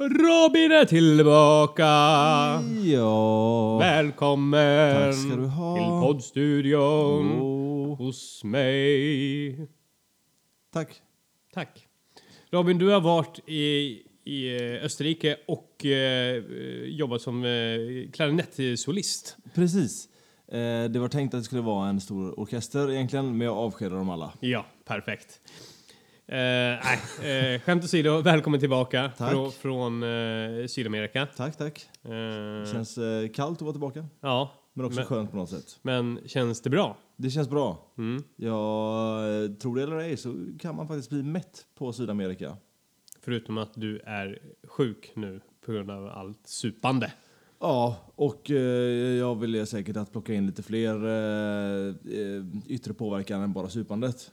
[0.00, 1.84] Robin är tillbaka!
[2.84, 3.78] Ja.
[3.78, 5.74] Välkommen Tack ska du ha.
[5.76, 9.68] till poddstudion Åh, hos mig.
[10.72, 10.88] tack.
[11.54, 11.86] Tack.
[12.50, 16.42] Robin, du har varit i, i eh, Österrike och eh,
[16.84, 19.36] jobbat som eh, klarinettsolist.
[19.54, 20.08] Precis.
[20.48, 23.96] Eh, det var tänkt att det skulle vara en stor orkester egentligen, men jag avskedade
[23.96, 24.32] dem alla.
[24.40, 25.40] Ja, perfekt.
[26.30, 26.36] Eh,
[26.84, 29.30] nej, eh, skämt åsido, välkommen tillbaka Tack.
[29.30, 31.26] från, från eh, Sydamerika.
[31.36, 31.88] Tack, tack.
[32.04, 35.78] Eh, Känns eh, kallt att vara tillbaka, ja, men också Men- skönt på något sätt.
[35.82, 36.96] men känns det bra?
[37.16, 37.92] Det känns bra.
[37.98, 38.22] Mm.
[38.36, 42.56] Jag tror det eller ej så kan man faktiskt bli mätt på Sydamerika.
[43.22, 47.12] Förutom att du är sjuk nu på grund av allt supande.
[47.60, 48.56] Ja, och eh,
[49.18, 50.94] jag vill säkert att plocka in lite fler
[51.88, 51.94] eh,
[52.66, 54.30] yttre påverkan än bara supandet.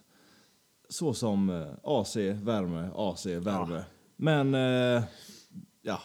[0.89, 3.83] Så som eh, AC, värme, AC, värme.
[4.15, 5.03] Men eh,
[5.81, 6.01] ja,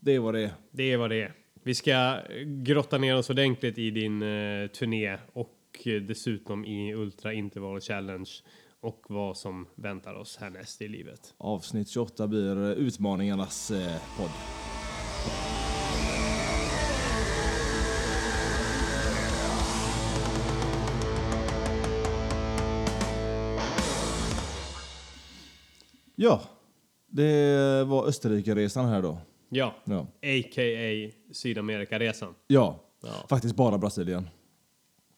[0.00, 0.52] det är vad det är.
[0.70, 1.34] Det är vad det är.
[1.64, 7.32] Vi ska grotta ner oss ordentligt i din eh, turné och eh, dessutom i Ultra
[7.32, 8.30] Interval Challenge
[8.80, 11.34] och vad som väntar oss härnäst i livet.
[11.38, 14.30] Avsnitt 28 blir utmaningarnas eh, podd.
[26.22, 26.40] Ja,
[27.06, 29.18] det var Österrike-resan här då.
[29.48, 31.10] Ja, Ja, a.k.a.
[31.32, 32.34] Sydamerikaresan.
[32.46, 32.78] ja.
[33.04, 33.26] Ja.
[33.28, 34.28] faktiskt bara Brasilien.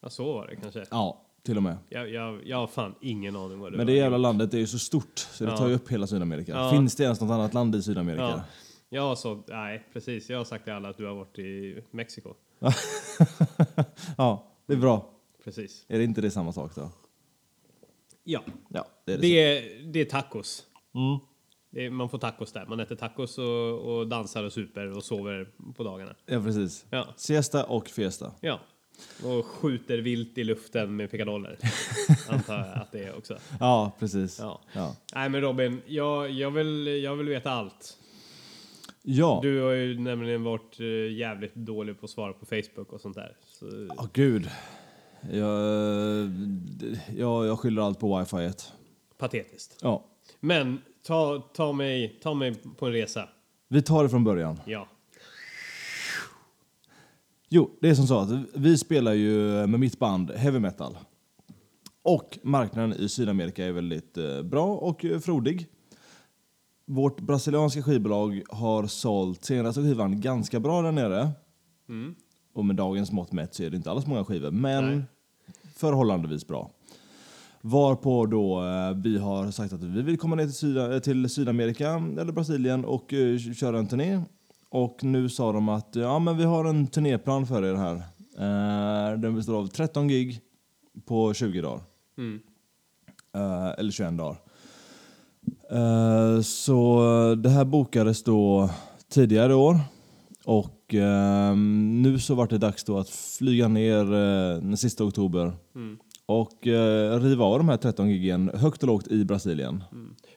[0.01, 0.85] ja, så var det kanske.
[0.91, 1.77] Ja, till och med.
[1.89, 3.93] Jag, jag, jag har fan ingen aning vad det Men var.
[3.93, 5.57] det jävla landet är ju så stort så det Ja.
[5.57, 6.51] tar ju upp hela Sydamerika.
[6.51, 6.71] Ja.
[6.71, 8.23] Finns det ens något annat land i Sydamerika?
[8.23, 8.41] Ja.
[8.89, 11.83] Jag har så, nej precis, jag har sagt till alla att du har varit i
[11.91, 12.33] Mexiko.
[14.17, 15.09] Ja, det är bra.
[15.43, 15.85] Precis.
[15.87, 16.89] Är det inte det samma sak då?
[18.23, 19.21] Ja, Ja, det är det.
[19.21, 20.63] det är, det är tacos.
[20.95, 21.19] Mm.
[21.69, 22.65] Det är, man får tacos där.
[22.65, 26.15] Man äter tacos och, och dansar och super och sover på dagarna.
[26.25, 26.85] Ja, precis.
[26.89, 28.31] Ja, Siesta och fiesta.
[28.41, 28.59] ja.
[29.23, 31.57] Och skjuter vilt i luften med pickadoller.
[32.29, 33.37] Antar jag att det är också.
[33.59, 34.39] Ja, precis.
[34.39, 34.61] Ja.
[34.73, 34.95] Ja.
[35.15, 37.97] Nej men Robin, jag, jag, vill, jag vill veta allt.
[39.01, 40.85] Ja, Du har ju nämligen varit eh,
[41.17, 43.37] jävligt dålig på att svara på Facebook och sånt där.
[43.45, 43.65] Så,
[43.97, 44.49] Åh, gud.
[45.31, 45.49] Jag,
[47.15, 48.35] jag, jag skyller allt på wifi.
[48.35, 48.71] -et.
[49.17, 49.77] patetiskt.
[49.81, 50.05] Ja.
[50.45, 53.29] Men ta, ta, mig, ta mig på en resa.
[53.67, 54.59] Vi tar det från början.
[54.65, 54.87] Ja.
[57.49, 60.97] Jo, det är som så att vi spelar ju med mitt band heavy metal.
[62.01, 65.67] Och marknaden i Sydamerika är väldigt eh, bra och eh, frodig.
[66.85, 71.31] Vårt brasilianska skivbolag har sålt senaste skivan ganska bra där nere.
[71.89, 72.15] Mm.
[72.53, 75.03] Och med dagens mått mätt så är det inte alls många skivor, men Nej.
[75.75, 76.71] förhållandevis bra.
[77.67, 81.89] Varpå då eh, vi har sagt att vi vill komma ner till, Syda, till Sydamerika
[81.89, 84.21] eller Brasilien och eh, köra en turné.
[84.69, 87.95] Och nu sa de att ja, men vi har en turnéplan för er här.
[88.37, 90.39] Eh, den består av 13 gig
[91.05, 91.81] på 20 dagar.
[92.17, 92.39] Mm.
[93.35, 94.37] Eh, eller 21 dagar.
[95.71, 97.01] Eh, så
[97.43, 98.69] det här bokades då
[99.09, 99.79] tidigare i år.
[100.45, 105.53] Och eh, nu så var det dags då att flyga ner eh, den sista oktober.
[105.75, 105.97] Mm.
[106.25, 109.83] Och eh, riva av de här 13 giggen högt och lågt i Brasilien.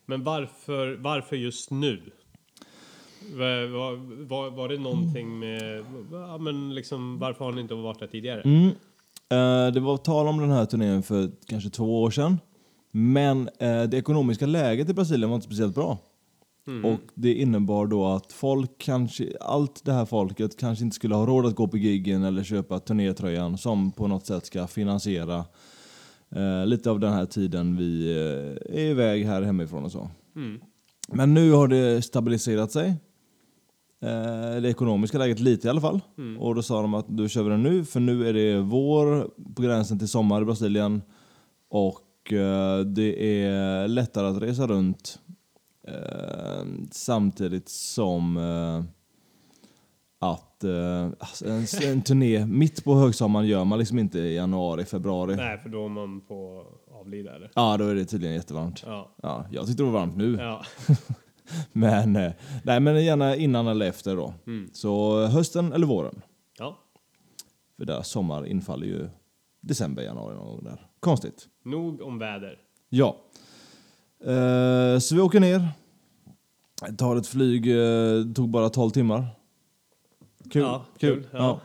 [0.06, 2.02] Men varför, varför just nu?
[3.32, 5.84] Var, var, var, var det någonting med...
[6.12, 8.40] Ja, men liksom, varför har ni inte varit där tidigare?
[8.40, 8.68] Mm.
[9.30, 12.38] Eh, det var tal om den här turnén för kanske två år sedan.
[12.90, 15.98] Men eh, det ekonomiska läget i Brasilien var inte speciellt bra.
[16.66, 16.84] Mm.
[16.84, 21.26] Och det innebar då att folk kanske, allt det här folket kanske inte skulle ha
[21.26, 25.44] råd att gå på giggen eller köpa turnétröjan som på något sätt ska finansiera
[26.30, 30.10] eh, lite av den här tiden vi eh, är iväg här hemifrån och så.
[30.36, 30.60] Mm.
[31.08, 32.88] Men nu har det stabiliserat sig.
[34.00, 36.00] Eh, det ekonomiska läget lite i alla fall.
[36.18, 36.40] Mm.
[36.40, 39.30] Och då sa de att då kör vi den nu för nu är det vår
[39.54, 41.02] på gränsen till sommar i Brasilien.
[41.68, 45.18] Och eh, det är lättare att resa runt
[45.88, 48.84] eh, samtidigt som eh,
[50.58, 54.84] att eh, alltså en, en turné mitt på högsommaren gör man liksom inte i januari,
[54.84, 55.36] februari.
[55.36, 56.66] Nej, för då är man på
[57.00, 57.50] avlida eller?
[57.54, 58.82] Ja, då är det tydligen jättevarmt.
[58.86, 59.14] Ja.
[59.22, 60.36] Ja, jag tyckte det var varmt nu.
[60.40, 60.62] Ja.
[61.72, 62.32] Men, eh,
[62.62, 64.34] nej, men gärna innan eller efter då.
[64.46, 64.70] Mm.
[64.72, 66.22] Så hösten eller våren.
[66.58, 66.78] ja.
[67.76, 69.08] För där sommar infaller ju
[69.60, 70.86] december, januari någon gång där.
[71.00, 71.46] Konstigt.
[71.64, 72.58] Nog om väder.
[72.88, 73.16] Ja.
[74.24, 75.68] Eh, så vi åker ner.
[76.98, 79.26] Tar ett flyg, eh, tog bara 12 timmar.
[80.52, 80.62] Kul.
[80.62, 81.14] Ja, kul.
[81.14, 81.60] kul, ja.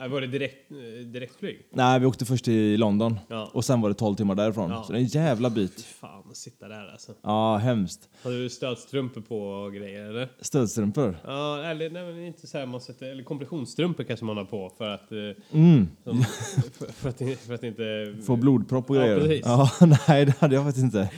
[0.00, 1.58] Äh, Var det direkt, eh, direktflyg?
[1.70, 3.18] Nej, vi åkte först till London.
[3.28, 3.50] Ja.
[3.52, 4.70] Och sen var det 12 timmar därifrån.
[4.70, 4.82] Ja.
[4.86, 5.80] Så det är en jävla bit.
[5.80, 7.12] Fan, att sitta där alltså.
[7.22, 8.08] Ja, hemskt.
[8.22, 10.28] Hade du stödstrumpor på och grejer eller?
[10.40, 11.18] Stödstrumpor.
[11.26, 14.72] Ja, eller nej, men inte så här man sätter, eller kompressionsstrumpor kanske man har på
[14.78, 15.18] för att, eh,
[15.58, 15.88] Mm.
[16.04, 16.22] som,
[16.78, 18.14] för, för, att, för att inte...
[18.26, 19.20] Få blodpropp och Ja, grejer.
[19.20, 19.42] precis.
[19.46, 19.70] Ja,
[20.08, 21.10] nej, det hade jag faktiskt inte.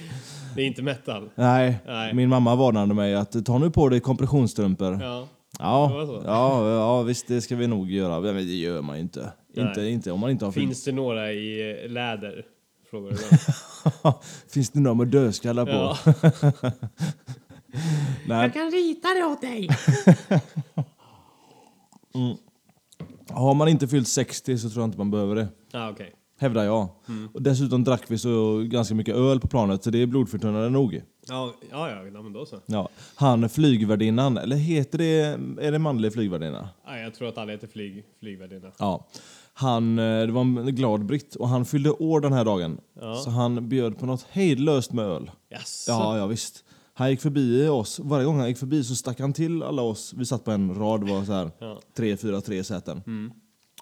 [0.57, 1.31] Det är inte metal.
[1.35, 1.79] Nej.
[1.87, 2.15] Nej.
[2.15, 4.99] Min mamma varnade mig att ta nu på dig kompressionsstrumpor.
[5.03, 5.29] Ja.
[5.61, 8.21] Ja, ja, ja, visst det ska vi nog göra.
[8.21, 9.33] Men det gör man ju inte.
[9.55, 9.69] Nej.
[9.69, 10.53] Inte, inte om man inte har.
[10.53, 12.45] Finns det några i eh, läder?
[12.91, 13.17] Frågar du.
[14.53, 15.73] Finns det några med dödskallar på?
[15.73, 15.97] Ja.
[18.27, 19.69] Nej, kan rita det åt dig!
[23.29, 25.49] har man inte fyllt 60 så tror jag inte man behöver det.
[25.73, 26.15] Ja, okej.
[26.39, 26.89] Hävdar jag.
[27.09, 27.29] Mm.
[27.35, 31.03] Och dessutom drack vi så ganska mycket öl på planet så det är blodförtunnande nog.
[31.31, 32.61] Ja, ja, ja, ja, men då så.
[32.67, 32.89] Ja.
[33.15, 35.21] Han flygvärdinnan, eller heter det,
[35.67, 36.69] är det manlig flygvärdinna?
[36.87, 38.73] Ja, jag tror att alla heter flyg, flygvärdinna.
[38.79, 39.07] Ja.
[39.53, 42.81] Han, eh, det var en glad britt och han fyllde år den här dagen.
[43.01, 43.15] Ja.
[43.15, 45.31] Så han bjöd på något hejdlöst med öl.
[45.49, 45.91] Jaså?
[45.91, 46.65] Ja, ja visst.
[46.95, 47.99] Han gick förbi oss.
[47.99, 50.15] Varje gång han gick förbi så stack han till alla oss.
[50.17, 51.81] Vi satt på en rad, var så här Ja.
[51.97, 53.03] tre, fyra, tre säten.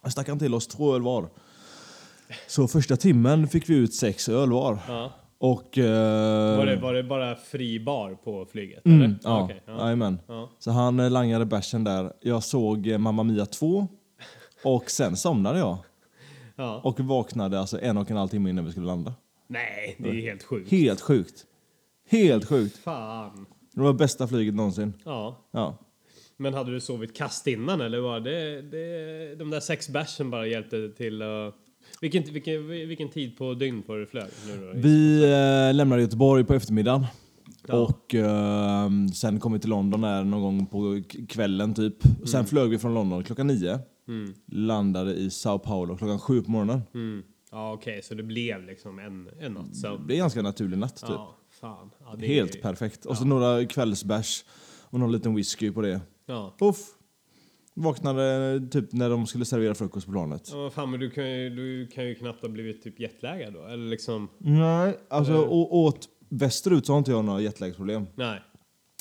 [0.03, 1.29] Han stack han till oss två öl var.
[2.49, 4.79] Så första timmen fick vi ut sex öl var.
[4.89, 5.13] Ja.
[5.41, 5.79] Och...
[5.79, 8.87] eh, Var, det, var det bara fri bar på flyget?
[8.87, 9.17] Mm, eller?
[9.23, 10.17] ja, okej, ja.
[10.29, 10.51] Ja.
[10.59, 12.13] Så han eh, langade bärsen där.
[12.21, 13.89] Jag såg eh, Mamma Mia 2
[14.65, 15.79] och sen somnade jag.
[16.57, 16.81] ja.
[16.85, 19.15] Och vaknade alltså en och en halv timme innan vi skulle landa.
[19.47, 20.71] Nej, det är helt sjukt.
[20.71, 21.45] Helt sjukt.
[22.11, 22.77] Helt sjukt.
[22.79, 23.47] Fan.
[23.75, 24.93] Det var bästa flyget någonsin.
[25.05, 25.37] Ja.
[25.51, 25.79] Ja.
[26.37, 30.47] Men hade du sovit kast innan eller var det, det de där sex bärsen bara
[30.47, 31.55] hjälpte till att...
[32.01, 34.29] Vilken, vilken, vilken tid på dygn på du flög?
[34.47, 34.73] Nu då?
[34.75, 37.07] Vi eh, lämnade Göteborg på eftermiddagen.
[37.67, 37.75] Ja.
[37.75, 41.97] Och eh, sen kom vi till London där någon gång på kvällen typ.
[42.25, 43.79] Sen flög vi från London klockan nio.
[44.09, 44.35] Mm.
[44.47, 46.83] Landade i Sao Paulo klockan sju på morgonen.
[46.95, 47.23] Mm.
[47.51, 50.07] Ja, okej, så det blev liksom en, en natt sömn.
[50.07, 51.11] Det är ganska naturlig natt typ.
[51.11, 51.91] Ja, fan.
[52.01, 53.05] Ja, det Helt är, perfekt.
[53.07, 54.45] Och så några kvällsbärs
[54.83, 56.01] och någon liten whisky på det.
[56.27, 56.55] Ja.
[56.59, 56.77] Puff!
[57.83, 60.43] Vaknade typ när de skulle servera frukost på planet.
[60.53, 63.65] Ja, fan, men du kan, ju, du kan ju knappt ha blivit typ jetlaggad då.
[63.67, 64.29] Eller liksom...
[64.39, 65.41] Nej, alltså Eh.
[65.41, 68.07] å- åt västerut så har inte jag några jetlagsproblem.
[68.15, 68.41] Nej.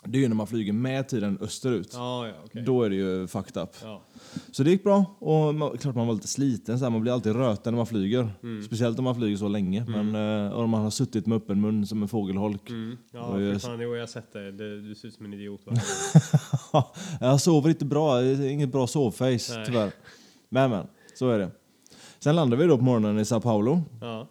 [0.05, 1.89] Det är ju när man flyger med tiden österut.
[1.93, 2.63] Ja, ja, okej.
[2.65, 3.69] Då är det ju fucked up.
[3.83, 4.03] Ja.
[4.51, 5.05] Så det gick bra.
[5.19, 6.79] Och man, klart man var lite sliten.
[6.79, 8.29] Så här, man blir alltid röten när man flyger.
[8.43, 8.63] Mm.
[8.63, 9.85] Speciellt om man flyger så länge.
[9.87, 12.69] Men eh, om man har suttit med öppen mun som en fågelholk.
[12.69, 12.97] Mm.
[13.11, 14.51] Ja, Och jag- fan, jag har sett det.
[14.51, 14.81] det.
[14.81, 15.61] Du ser ut som en idiot
[17.19, 18.23] jag sover inte bra.
[18.25, 19.65] Inget bra sovface Nej.
[19.65, 19.91] tyvärr.
[20.49, 21.51] Men men, så är det.
[22.19, 23.81] Sen landade vi då på morgonen i Sao Paulo.
[24.01, 24.27] ja.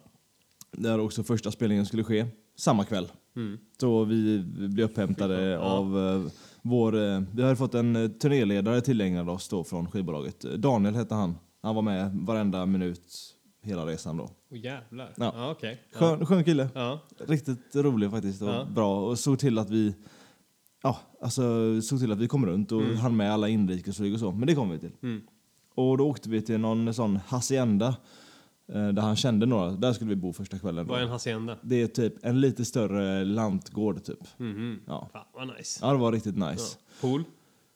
[0.71, 2.25] Där också första spelningen skulle ske.
[2.57, 3.07] Samma kväll.
[3.35, 3.57] Mm.
[3.81, 4.39] Så vi
[4.69, 5.59] blev upphämtade Ja.
[5.59, 6.31] av eh,
[6.69, 6.95] vår...
[6.95, 10.45] Eh, vi hade fått en eh, turnéledare tillägnad oss då från skivbolaget.
[10.45, 11.35] Eh, Daniel hette han.
[11.61, 13.33] Han var med varenda minut
[13.63, 14.29] hela resan då.
[14.51, 15.13] Åh jävlar.
[15.17, 15.51] Ja.
[15.51, 15.81] Okej.
[15.93, 15.99] Ja.
[15.99, 16.69] Skön, skön kille.
[16.75, 16.99] Ja.
[17.27, 18.67] Riktigt rolig faktiskt och Ja.
[18.75, 19.01] bra.
[19.09, 19.95] Och såg till att vi...
[20.83, 21.41] Ja, alltså
[21.81, 24.31] såg till att vi kom runt och hann med alla inrikesflyg och så.
[24.31, 24.91] Men det kom vi till.
[25.03, 25.21] Mm.
[25.75, 27.95] Och då åkte vi till någon sån hacienda
[28.67, 29.71] där han kände några.
[29.71, 30.87] Där skulle vi bo första kvällen.
[30.87, 31.57] Vad är en hacienda?
[31.61, 34.19] Det är typ en lite större lantgård typ.
[34.37, 34.79] Mhm.
[34.87, 35.09] Ja.
[35.13, 35.79] Fan vad nice.
[35.81, 36.51] Ja, det var riktigt Ja.
[36.51, 36.77] nice.
[37.01, 37.23] Pool?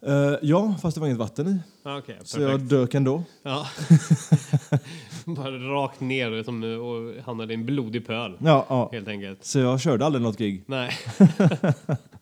[0.06, 1.60] Ja, ja fast det var inget vatten i.
[1.84, 2.20] Ja, okej.
[2.24, 3.24] Så jag dök ändå.
[3.44, 3.68] Ja.
[5.26, 8.38] Bara rakt ner som, och hamnade i en blodig pöl.
[8.40, 8.90] Ja, ja.
[8.92, 9.46] Helt enkelt.
[9.46, 10.64] Så jag körde aldrig något gig.
[10.68, 10.92] Nej.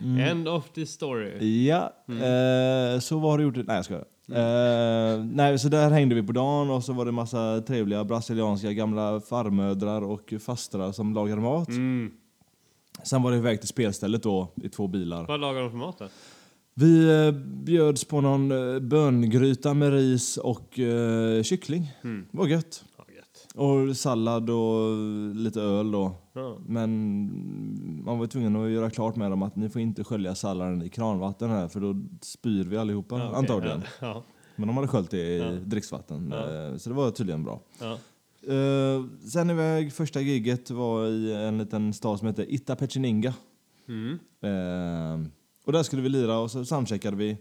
[0.00, 0.20] Mm.
[0.20, 1.64] End of the story.
[1.66, 3.56] Ja, eh, så vad har du gjort?
[3.56, 4.04] Nej jag skojar.
[4.32, 8.72] Eh, nej, så där hängde vi på dagen och så var det massa trevliga brasilianska
[8.72, 11.68] gamla farmödrar och fastrar som lagade mat.
[11.68, 12.10] Mm.
[13.02, 15.26] Sen var det iväg till spelstället då i två bilar.
[15.26, 16.08] Vad lagar de för mat då?
[16.74, 17.32] Vi eh,
[17.64, 21.92] bjöds på någon eh, böngryta med ris och eh, kyckling.
[22.04, 22.26] Mm.
[22.30, 22.84] Det var gött.
[23.58, 24.96] Och sallad och
[25.36, 26.12] lite öl då.
[26.32, 26.58] Ja.
[26.66, 30.82] Men man var tvungen att göra klart med dem att ni får inte skölja salladen
[30.82, 33.38] i kranvatten här för då spyr vi allihopa Ja, okej.
[33.38, 33.82] antagligen.
[34.00, 34.22] Ja.
[34.56, 35.50] Men de hade sköljt det i Ja.
[35.50, 36.32] dricksvatten.
[36.32, 37.60] Eh, Så det var tydligen bra.
[38.42, 43.34] Eh, sen iväg, första giget var i en liten stad som heter Itapetininga.
[43.88, 44.18] Mm.
[44.40, 45.28] Eh,
[45.64, 47.36] och där skulle vi lira och så soundcheckade vi.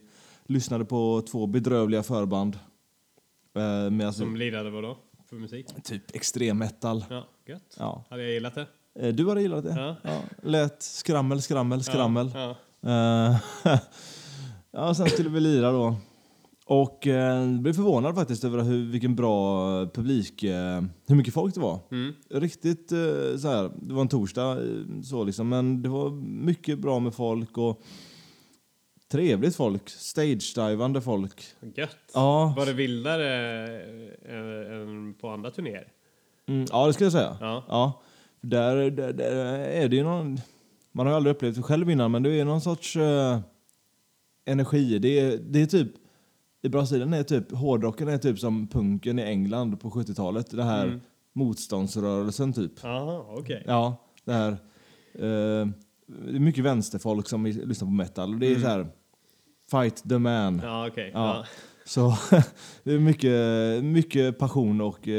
[0.46, 2.60] Lyssnade på två bedrövliga förband.
[4.06, 4.98] Alltså, Som lirade vad då?
[5.30, 5.84] För musik?
[5.84, 7.06] typ extrem metal.
[7.10, 7.76] Ja, gött.
[7.80, 8.06] Ja.
[8.10, 8.68] Hade jag gillat det?
[9.00, 9.74] Eh, du hade gillat det?
[9.78, 9.96] Ja.
[10.02, 10.22] Ja.
[10.44, 12.32] Lät skrammel, skrammel, skrammel.
[12.34, 12.56] Ja.
[12.82, 13.38] Eh,
[14.72, 15.96] ja, sen skulle vi lira då.
[16.66, 21.60] Och eh, blev förvånad faktiskt över hur, vilken bra publik, eh, hur mycket folk det
[21.60, 21.80] var.
[21.92, 22.14] Mm.
[22.30, 26.12] Riktigt eh, så här, det var en torsdag eh, så liksom, men det var
[26.46, 27.82] mycket bra med folk och
[29.12, 29.90] Trevligt folk.
[29.90, 31.44] Stage-divande folk.
[31.76, 31.98] Gött.
[32.14, 33.66] Ja, Var det vildare
[34.26, 35.88] eh, än på andra turnéer?
[36.48, 37.38] mm, ja det skulle jag säga.
[37.42, 37.64] Ja.
[37.68, 38.02] Ja,
[38.42, 40.40] där, där, där är det ju någon...
[40.92, 43.40] Man har aldrig upplevt det själv innan, men det är någon sorts eh,
[44.46, 45.00] energi.
[45.00, 45.92] Det är, det är typ...
[46.62, 50.52] I Brasilien är typ hårdrocken är typ som punken i England på 70-talet.
[50.52, 51.02] Det här Mm.
[51.34, 52.72] motståndsrörelsen typ.
[52.84, 53.64] Jaha, okej.
[53.68, 53.96] Ja,
[54.26, 54.52] det här...
[55.14, 55.68] Eh,
[56.08, 58.34] det är mycket vänsterfolk som lyssnar på metal.
[58.34, 58.62] Och det är Mm.
[58.62, 58.88] så här...
[59.72, 60.62] Fight the man.
[60.64, 61.12] Ja, okej.
[61.14, 61.36] Ja.
[61.38, 61.46] Ja.
[61.86, 62.14] Så
[62.84, 65.14] det är mycket, mycket passion och eh,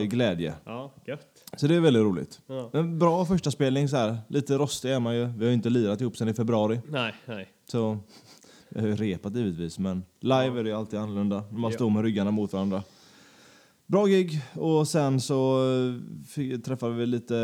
[0.00, 0.04] Ja.
[0.04, 0.54] glädje.
[0.64, 1.26] ja, gött.
[1.56, 2.40] Så det är väldigt roligt.
[2.46, 2.70] Ja.
[2.72, 4.18] En bra första spelning så här.
[4.28, 5.24] Lite rostig är man ju.
[5.26, 6.80] Vi har ju inte lirat ihop sen i februari.
[6.88, 7.48] Nej, nej.
[7.70, 7.98] Så
[8.68, 9.78] vi har ju repat givetvis.
[9.78, 11.44] Men live är det ju alltid annorlunda.
[11.50, 11.76] Man Ja.
[11.76, 12.82] står med ryggarna mot varandra.
[13.86, 14.40] Bra gig.
[14.54, 15.94] Och sen så eh,
[16.28, 17.34] fick, träffade vi lite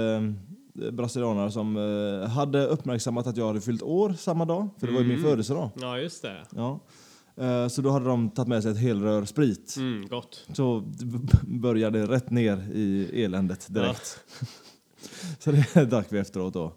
[0.92, 4.68] brasilianare som eh, hade uppmärksammat att jag hade fyllt år samma dag.
[4.80, 5.30] För det var ju min Mm.
[5.30, 5.70] födelsedag.
[5.80, 6.36] Ja, just det.
[6.56, 6.80] Ja.
[7.36, 9.74] Eh, Så då hade de tagit med sig ett helrör sprit.
[9.78, 10.46] Mm, gott.
[10.52, 10.82] Så
[11.46, 14.18] började rätt ner i eländet direkt.
[15.38, 16.72] så det drack vi efteråt då.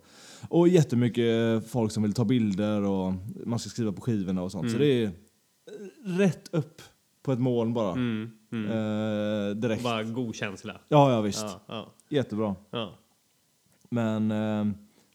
[0.49, 3.13] Och jättemycket folk som vill ta bilder och
[3.45, 4.71] man ska skriva på skivorna och sånt.
[4.71, 4.87] Så Mm.
[4.87, 5.11] det är
[6.17, 6.81] rätt upp
[7.23, 7.91] på ett moln bara.
[7.91, 8.65] Mm, mm.
[8.71, 9.83] Eh, direkt.
[9.83, 10.73] Bara god känsla.
[10.87, 11.41] Ja, ja visst.
[11.41, 12.55] Ja, ja, Jättebra.
[12.71, 12.93] ja.
[13.91, 14.65] Men eh,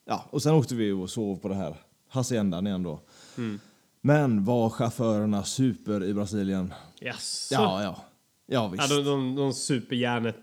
[0.04, 1.76] ja, och sen åkte vi och sov på det här
[2.08, 3.00] haciendan igen då.
[3.38, 3.60] Mm.
[4.00, 6.74] Men var chaufförerna super i Brasilien?
[7.00, 7.48] Yes.
[7.52, 7.96] Ja, ja.
[8.48, 8.88] Ja, Ja, visst.
[8.90, 10.36] de, de, de super järnet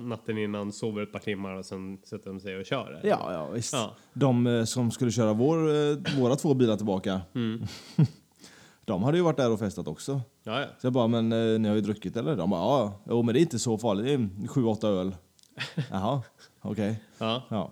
[0.00, 2.90] natten innan, sover ett par timmar och sen sätter de sig och kör.
[2.90, 3.08] eller?
[3.10, 3.72] Ja, ja visst.
[3.72, 3.94] Ja.
[4.12, 7.62] De eh, som skulle köra vår, eh, våra två bilar tillbaka, Mm.
[8.84, 10.20] de hade ju varit där och festat också.
[10.44, 10.66] Ja, ja.
[10.80, 12.36] Så jag bara, men eh, ni har ju druckit eller?
[12.36, 14.12] De bara, ja, jo men det är inte så farligt, det
[14.44, 15.16] är sju, åtta öl.
[15.90, 16.22] Jaha,
[16.62, 17.00] okej.
[17.18, 17.42] ja.
[17.48, 17.70] Ja.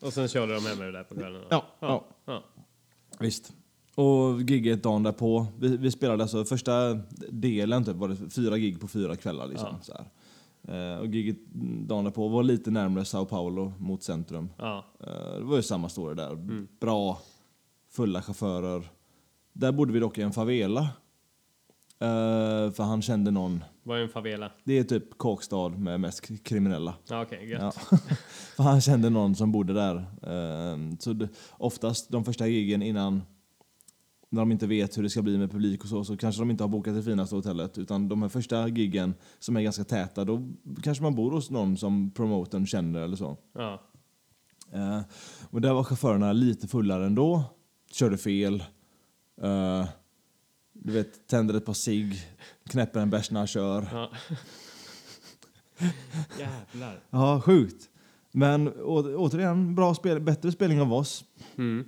[0.00, 1.42] Och sen körde de hem med det där på kvällen.
[1.50, 2.04] Ja, ja.
[2.24, 2.42] ja.
[3.18, 3.52] visst.
[3.94, 6.94] Och gigget dagen därpå, vi, vi spelade alltså första
[7.30, 9.76] delen typ, var det fyra gig på fyra kvällar liksom.
[9.82, 10.06] Så här.
[10.94, 11.36] Eh, och gigget
[11.88, 14.48] dagen därpå var lite närmare Sao Paulo mot centrum.
[14.58, 14.84] ja.
[15.00, 16.30] Eh, Det var ju samma story där.
[16.32, 16.68] Mm.
[16.80, 17.18] Bra,
[17.90, 18.90] fulla chaufförer.
[19.52, 20.88] Där bodde vi dock i en favela.
[22.02, 23.64] Eh, för han kände någon.
[23.82, 24.52] Vad är en favela?
[24.64, 26.94] Det är typ Kåkstad med mest kriminella.
[27.08, 27.60] Ja, okej, gött.
[27.90, 27.98] Ja.
[28.56, 29.96] för han kände någon som bodde där.
[29.96, 33.22] Eh, så det, oftast de första gigen innan,
[34.28, 36.50] när de inte vet hur det ska bli med publik och så, så kanske de
[36.50, 37.78] inte har bokat det finaste hotellet.
[37.78, 40.48] Utan de här första giggen som är ganska täta, då
[40.82, 43.36] kanske man bor hos någon som promotorn känner eller så.
[43.54, 43.82] Ja.
[44.72, 45.00] Eh,
[45.50, 47.44] och där var chaufförerna lite fullare ändå.
[47.92, 48.64] Körde fel.
[49.42, 49.86] Eh,
[50.84, 52.20] du vet, tänder ett par cigg,
[52.68, 53.88] knäpper en bärs när han kör.
[53.92, 54.10] ja.
[56.38, 57.00] Jävlar.
[57.10, 57.88] Ja, sjukt.
[58.32, 61.24] Men å, återigen, bra spel, bättre spelning av oss.
[61.56, 61.84] Mm.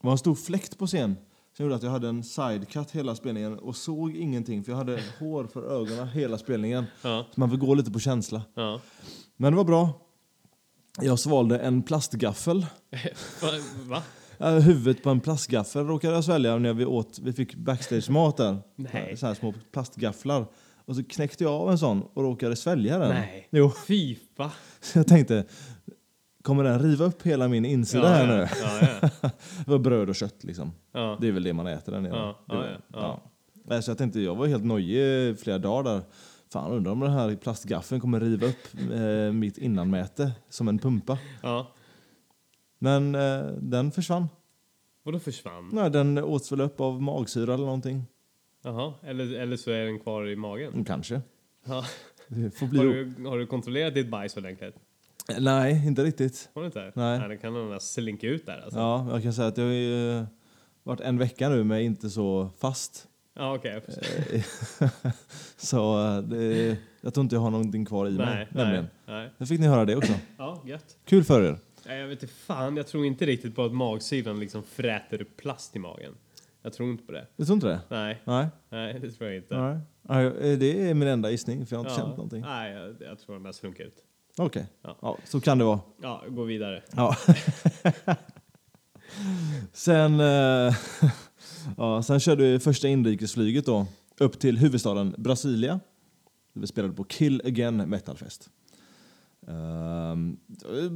[0.00, 1.16] Det var en stor fläkt på scen
[1.56, 5.02] som gjorde att jag hade en sidecut hela spelningen och såg ingenting för jag hade
[5.18, 6.84] hår för ögonen hela spelningen.
[7.02, 7.26] Ja.
[7.34, 8.42] Så man får gå lite på känsla.
[8.54, 8.80] Ja.
[9.36, 10.00] Men det var bra.
[11.00, 12.66] Jag svalde en plastgaffel.
[13.88, 14.02] Va?
[14.42, 18.56] Ja, huvudet på en plastgaffel råkade jag svälja när vi åt, vi fick backstage-mat där.
[18.76, 19.16] Nej.
[19.16, 20.46] Så här små plastgafflar.
[20.84, 23.08] Och så knäckte jag av en sån och råkade svälja den.
[23.08, 23.48] Nej.
[23.50, 24.52] Jo, Fy va?
[24.80, 25.44] så jag tänkte,
[26.42, 28.48] kommer den riva upp hela min insida här nu?
[28.62, 29.30] Ja, ja.
[29.64, 30.72] Det var bröd och kött liksom.
[30.92, 31.18] ja.
[31.20, 32.16] Det är väl det man äter där nere.
[32.16, 33.22] Ja, ja, ja,
[33.68, 33.82] ja.
[33.82, 36.02] Så jag tänkte, jag var helt nojig flera dagar där.
[36.52, 41.18] Fan, undrar om den här plastgaffeln kommer riva upp eh, mitt innanmäte som en pumpa.
[41.42, 41.72] ja.
[42.82, 44.28] Men eh, den försvann.
[45.02, 45.70] Vadå försvann?
[45.72, 48.04] Nej, den åts väl upp av magsyra eller någonting.
[48.64, 50.72] Jaha, eller, eller så är den kvar i magen.
[50.72, 51.20] Mm, Kanske.
[51.64, 51.84] Ja.
[52.28, 54.74] Det får bli Har, du, har du kontrollerat ditt bajs ordentligt?
[55.38, 56.50] Nej, inte riktigt.
[56.54, 56.92] Har du inte?
[56.94, 57.18] Nej.
[57.18, 58.78] Nej, den kan nog slinka ut där alltså.
[58.78, 60.24] Ja, jag kan säga att jag har ju, eh,
[60.82, 63.08] varit en vecka nu med inte så fast.
[63.34, 63.80] Ja, okej.
[63.80, 64.34] förstår.
[64.34, 65.12] Eh,
[65.56, 68.26] så eh, det, jag tror inte jag har någonting kvar i mig.
[68.26, 68.86] nej, nämligen.
[69.06, 69.30] nej, nej.
[69.38, 70.12] Nu fick ni höra det också.
[70.38, 70.96] Ja, gött.
[71.04, 71.58] Kul för er.
[71.86, 75.76] Jag vet inte fan, jag tror inte riktigt på att magsyran liksom fräter upp plast
[75.76, 76.14] i magen.
[76.62, 77.26] Jag tror inte på det.
[77.36, 77.80] Du tror inte det?
[77.88, 78.46] Nej, Nej.
[78.68, 79.58] nej det tror jag inte.
[79.60, 79.78] Nej.
[80.02, 82.06] Nej, eh, Det är min enda gissning, för jag har inte Ja.
[82.06, 82.40] känt någonting.
[82.40, 83.96] Nej, jag, jag tror den där slunkar ut.
[84.38, 84.66] Okej.
[84.82, 84.96] Ja.
[85.02, 85.80] Ja, så kan det vara.
[86.02, 86.82] Ja, gå vidare.
[86.96, 87.16] Ja.
[89.72, 90.74] sen, eh,
[91.76, 93.86] ja, sen körde vi första inrikesflyget då
[94.18, 95.80] upp till huvudstaden Brasilia.
[96.52, 98.50] Vi spelade på Kill Again Metalfest.
[99.46, 100.36] Um,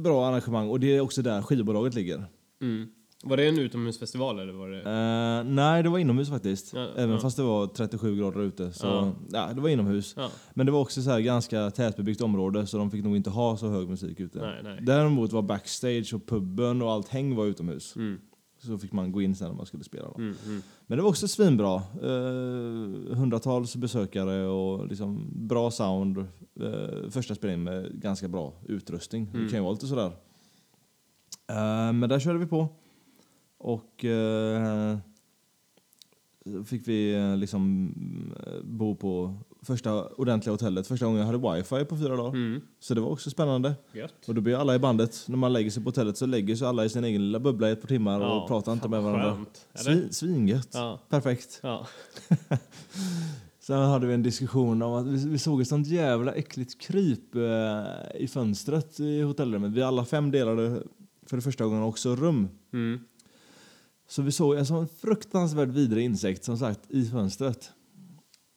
[0.03, 2.25] bra arrangemang och det är också där skivbolaget ligger.
[2.61, 2.87] Mm.
[3.23, 4.77] Var det en utomhusfestival eller var det?
[4.81, 6.73] Eh, nej, det var inomhus faktiskt.
[6.73, 7.19] Ja, Även ja.
[7.19, 8.73] fast det var 37 grader ute.
[8.73, 9.13] Så, Ja.
[9.31, 9.53] ja.
[9.53, 10.15] det var inomhus.
[10.53, 13.57] Men det var också så här ganska tätbebyggt område så de fick nog inte ha
[13.57, 14.39] så hög musik ute.
[14.39, 14.79] Nej, nej.
[14.81, 17.95] Däremot var backstage och puben och allt häng var utomhus.
[17.95, 18.19] Mm.
[18.67, 20.07] Så fick man gå in sen när man skulle spela.
[20.07, 20.15] Då.
[20.17, 20.61] Mm, mm.
[20.87, 21.75] Men det var också svinbra.
[21.75, 26.17] Eh, hundratals besökare och liksom bra sound.
[26.17, 29.29] Eh, första spelningen med ganska bra utrustning.
[29.33, 30.11] Det kan ju vara lite sådär.
[31.49, 32.67] Eh, men där körde vi på.
[33.57, 34.97] Och eh,
[36.65, 37.93] fick vi eh, liksom
[38.45, 40.87] eh, bo på första ordentliga hotellet.
[40.87, 42.29] Första gången jag hade wifi på fyra dagar.
[42.29, 42.61] Mm.
[42.79, 43.75] Så det var också spännande.
[43.93, 44.13] Gött.
[44.27, 46.67] Och då blir alla i bandet, när man lägger sig på hotellet så lägger sig
[46.67, 49.03] alla i sin egen lilla bubbla i ett par timmar Ja, och pratar inte med
[49.03, 49.45] varandra.
[49.75, 50.69] Svin, svingött.
[50.73, 50.99] Ja.
[51.09, 51.59] Perfekt.
[51.63, 51.87] Ja.
[53.59, 57.35] Sen hade vi en diskussion om att vi, vi såg ett sånt jävla äckligt kryp
[57.35, 59.71] eh, i fönstret i hotellrummet.
[59.71, 60.81] Vi alla fem delade
[61.25, 62.47] för första gången också rum.
[62.73, 62.99] Mm.
[64.09, 67.71] Så vi såg en sån fruktansvärt vidrig insekt som sagt i fönstret.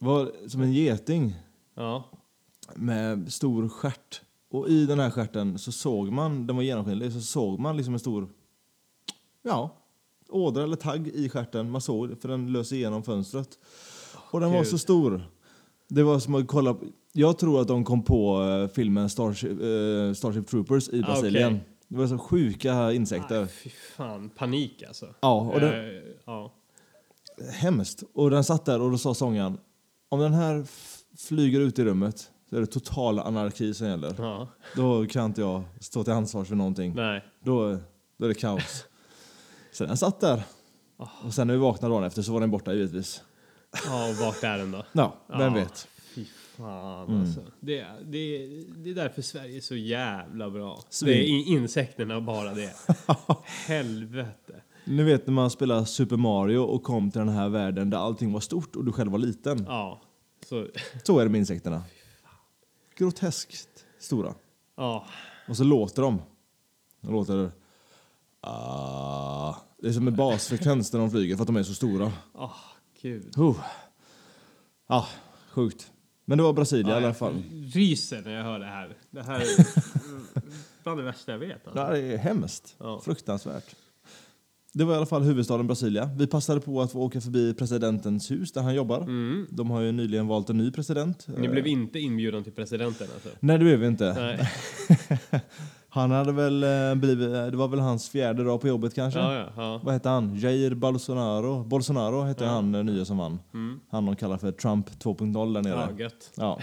[0.02, 1.34] Var som en geting
[1.74, 2.04] Ja.
[2.74, 4.20] med stor stjärt.
[4.50, 7.94] Och i den här stjärten så såg man, den var genomskinlig, så såg man liksom
[7.94, 8.28] en stor,
[9.42, 9.76] ja,
[10.28, 11.70] ådra eller tagg i stjärten.
[11.70, 13.58] Man såg för den lös igenom fönstret.
[14.30, 14.66] Och den var Gud.
[14.66, 15.22] så stor.
[15.88, 19.50] Det var som att kolla på, jag tror att de kom på eh, filmen Starship,
[19.50, 21.52] eh, Starship Troopers i Ah, Brasilien.
[21.52, 21.68] okej.
[21.88, 23.42] Det var så sjuka insekter.
[23.42, 25.06] Aj, fy fan, panik alltså.
[25.20, 26.52] Ja, och den, Eh, ja.
[27.52, 28.02] hemskt.
[28.14, 29.58] Och den satt där och då sa sångaren,
[30.10, 30.66] om den här
[31.18, 34.14] flyger ut i rummet så är det total anarki som gäller.
[34.18, 34.48] ja.
[34.76, 36.94] Då kan inte jag stå till ansvar för någonting.
[36.94, 37.24] Nej.
[37.44, 37.78] Då,
[38.16, 38.84] då är det kaos.
[39.72, 40.42] Så den satt där.
[41.24, 43.22] Och sen när vi vaknade dagen efter så var den borta givetvis.
[43.86, 44.84] Ja, och vart är den då?
[44.92, 45.50] Ja, vem Ja.
[45.50, 45.88] vet.
[46.14, 46.24] Fy
[46.56, 47.20] fan Mm.
[47.20, 47.40] alltså.
[47.60, 50.80] Det, det, det är därför Sverige är så jävla bra.
[50.90, 51.08] Svin.
[51.12, 52.74] Det är in- insekterna bara det.
[53.66, 54.54] Helvete.
[54.90, 58.32] Ni vet när man spelar Super Mario och kom till den här världen där allting
[58.32, 59.64] var stort och du själv var liten.
[59.68, 60.00] Ja.
[60.48, 60.66] Så,
[61.04, 61.82] Så är det med insekterna.
[62.96, 64.34] Groteskt stora.
[64.76, 65.06] ja.
[65.48, 66.22] Och så låter de.
[67.00, 67.50] De låter...
[68.40, 69.54] Ah.
[69.78, 72.12] Det är som en basfrekvens när de flyger för att de är så stora.
[72.34, 72.54] Åh,
[73.02, 73.38] gud.
[73.38, 73.56] Oh.
[74.88, 75.06] Ja,
[75.50, 75.92] sjukt.
[76.24, 77.42] Men det var Brasilien i Ja, alla jag fall.
[77.72, 78.96] ryser när jag hör det här.
[79.10, 79.46] Det här är
[80.82, 81.52] bland det värsta jag vet.
[81.66, 81.70] Alltså.
[81.70, 82.74] Det här är hemskt.
[82.78, 83.00] Ja.
[83.04, 83.76] Fruktansvärt.
[84.72, 86.10] Det var i alla fall huvudstaden Brasilia.
[86.16, 89.00] Vi passade på att få åka förbi presidentens hus där han jobbar.
[89.00, 89.46] Mm.
[89.50, 91.26] De har ju nyligen valt en ny president.
[91.38, 93.28] Ni blev Eh, inte inbjuden till presidenten alltså?
[93.40, 94.46] Nej, det blev vi inte.
[95.92, 99.20] Han hade väl eh, blivit, det var väl hans fjärde dag på jobbet kanske.
[99.20, 99.80] Ja, ja, ja.
[99.84, 100.36] Vad hette han?
[100.36, 101.64] Jair Bolsonaro.
[101.64, 103.38] Bolsonaro hette han, den nya som vann.
[103.54, 103.80] Mm.
[103.90, 105.88] Han de kallar för Trump 2.0 där nere.
[105.90, 106.30] Ja, gött.
[106.34, 106.58] Ja,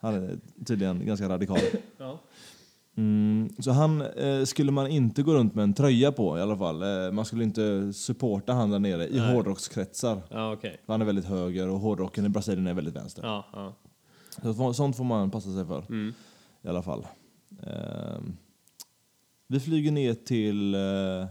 [0.00, 1.58] han är tydligen ganska radikal.
[2.96, 6.56] Mm, så han eh, skulle man inte gå runt med en tröja på i alla
[6.56, 6.82] fall.
[6.82, 9.34] Eh, man skulle inte supporta han där nere i Nej.
[9.34, 10.22] hårdrockskretsar.
[10.30, 10.56] Ja.
[10.60, 13.22] För Han är väldigt höger och hårdrocken i Brasilien är väldigt vänster.
[13.22, 13.74] Ja, ja.
[14.54, 16.14] Så sånt får man passa sig för Mm.
[16.62, 17.06] i alla fall.
[17.66, 18.36] Ehm,
[19.46, 21.26] vi flyger ner till eh,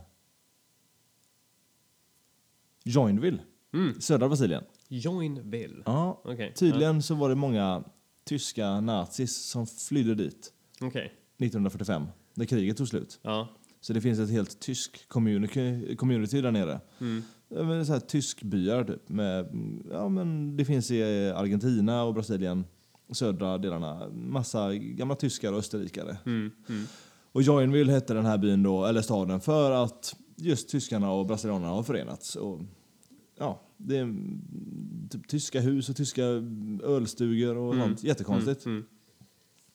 [2.84, 3.40] Joinville,
[3.74, 4.02] Mm.
[4.02, 4.64] södra Brasilien.
[4.88, 5.84] Joinville.
[5.86, 6.54] Ja, Okej.
[6.54, 7.84] tydligen så var det många
[8.26, 11.12] tyska nazis som flydde dit Ja.
[11.42, 11.48] Okej.
[11.48, 13.20] 1945 när kriget tog slut.
[13.22, 13.48] Ja.
[13.82, 16.82] Så det finns ett helt tysk community, community där nere.
[17.02, 17.86] Mm.
[17.86, 19.10] Så här tyskbyar typ.
[19.10, 19.48] Med,
[19.92, 21.04] ja, men det finns i
[21.36, 22.66] Argentina och Brasilien,
[23.12, 24.10] södra delarna.
[24.14, 26.18] Massa gamla tyskar och österrikare.
[26.26, 26.52] Mm.
[26.70, 26.84] Mm.
[27.32, 31.72] Och Joinville hette den här byn då, eller staden, för att just tyskarna och brasilianerna
[31.72, 32.36] har förenats.
[32.36, 32.60] Och,
[33.40, 34.42] ja, det är mm,
[35.10, 36.24] typ tyska hus och tyska
[36.84, 37.88] ölstugor och Mm.
[37.88, 38.04] sånt.
[38.04, 38.66] Jättekonstigt.
[38.66, 38.84] Mm.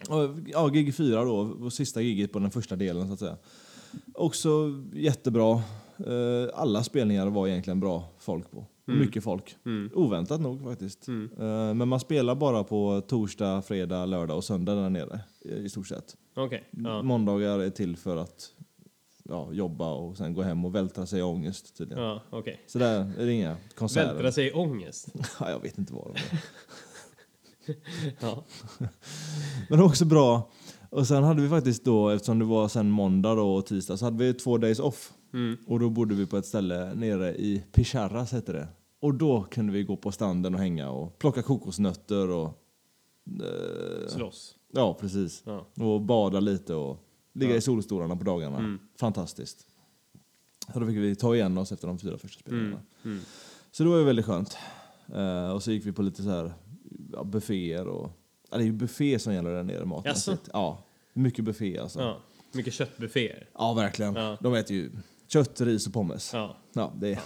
[0.09, 3.37] Och, ja, gig 4 då, och sista giget på den första delen så att säga.
[4.15, 5.53] Också jättebra.
[5.99, 8.67] Eh, Alla spelningar var egentligen bra folk på.
[8.89, 9.01] Mm.
[9.01, 9.57] Mycket folk.
[9.67, 9.91] Mm.
[9.95, 11.09] Oväntat nog faktiskt.
[11.09, 11.31] Mm.
[11.39, 15.87] Eh, Men man spelar bara på torsdag, fredag, lördag och söndag där nere i stort
[15.87, 16.17] sett.
[16.37, 16.65] Okej.
[16.71, 17.03] Ja.
[17.03, 18.51] Måndagar är till för att
[19.25, 22.05] ja, jobba och sen gå hem och vältra sig i ångest tydligen.
[22.05, 22.61] Ja, okej.
[22.67, 24.13] Så där är det inga konserter.
[24.13, 25.09] Vältra sig i ångest.
[25.41, 26.43] Ja, jag vet inte vad de är.
[28.21, 28.45] Ja.
[29.71, 30.51] Men också bra.
[30.91, 34.05] Och sen hade vi faktiskt då, eftersom det var sen måndag då och tisdag, så
[34.05, 35.13] hade vi två days off.
[35.33, 35.57] Mm.
[35.67, 38.69] Och då bodde vi på ett ställe nere i Picharras hette det.
[39.01, 42.63] Och då kunde vi gå på stranden och hänga och plocka kokosnötter och...
[43.27, 44.55] Eh, Slåss.
[44.73, 45.43] ja, precis.
[45.47, 45.67] Ja.
[45.85, 46.99] Och bada lite och
[47.33, 47.57] ligga Ja.
[47.57, 48.59] i solstolarna på dagarna.
[48.59, 48.79] Mm.
[49.01, 49.67] Fantastiskt.
[50.73, 52.81] Så då fick vi ta igen oss efter de fyra första spelningarna.
[53.05, 53.17] Mm.
[53.17, 53.21] Mm.
[53.71, 54.57] Så det var ju väldigt skönt.
[55.15, 56.53] Eh, och så gick vi på lite så här
[57.17, 58.11] ja, bufféer och...
[58.51, 60.49] Ja, det är ju buffé som gäller där nere matmässigt.
[60.53, 60.79] Ja,
[61.13, 62.01] mycket buffé alltså.
[62.01, 62.21] Ja, Ja.
[62.53, 63.49] Mycket köttbufféer.
[63.77, 64.15] verkligen.
[64.15, 64.37] Ja.
[64.41, 64.91] De äter ju
[65.29, 66.31] kött, ris och pommes.
[66.35, 66.93] Ja, Ja.
[66.97, 67.19] det är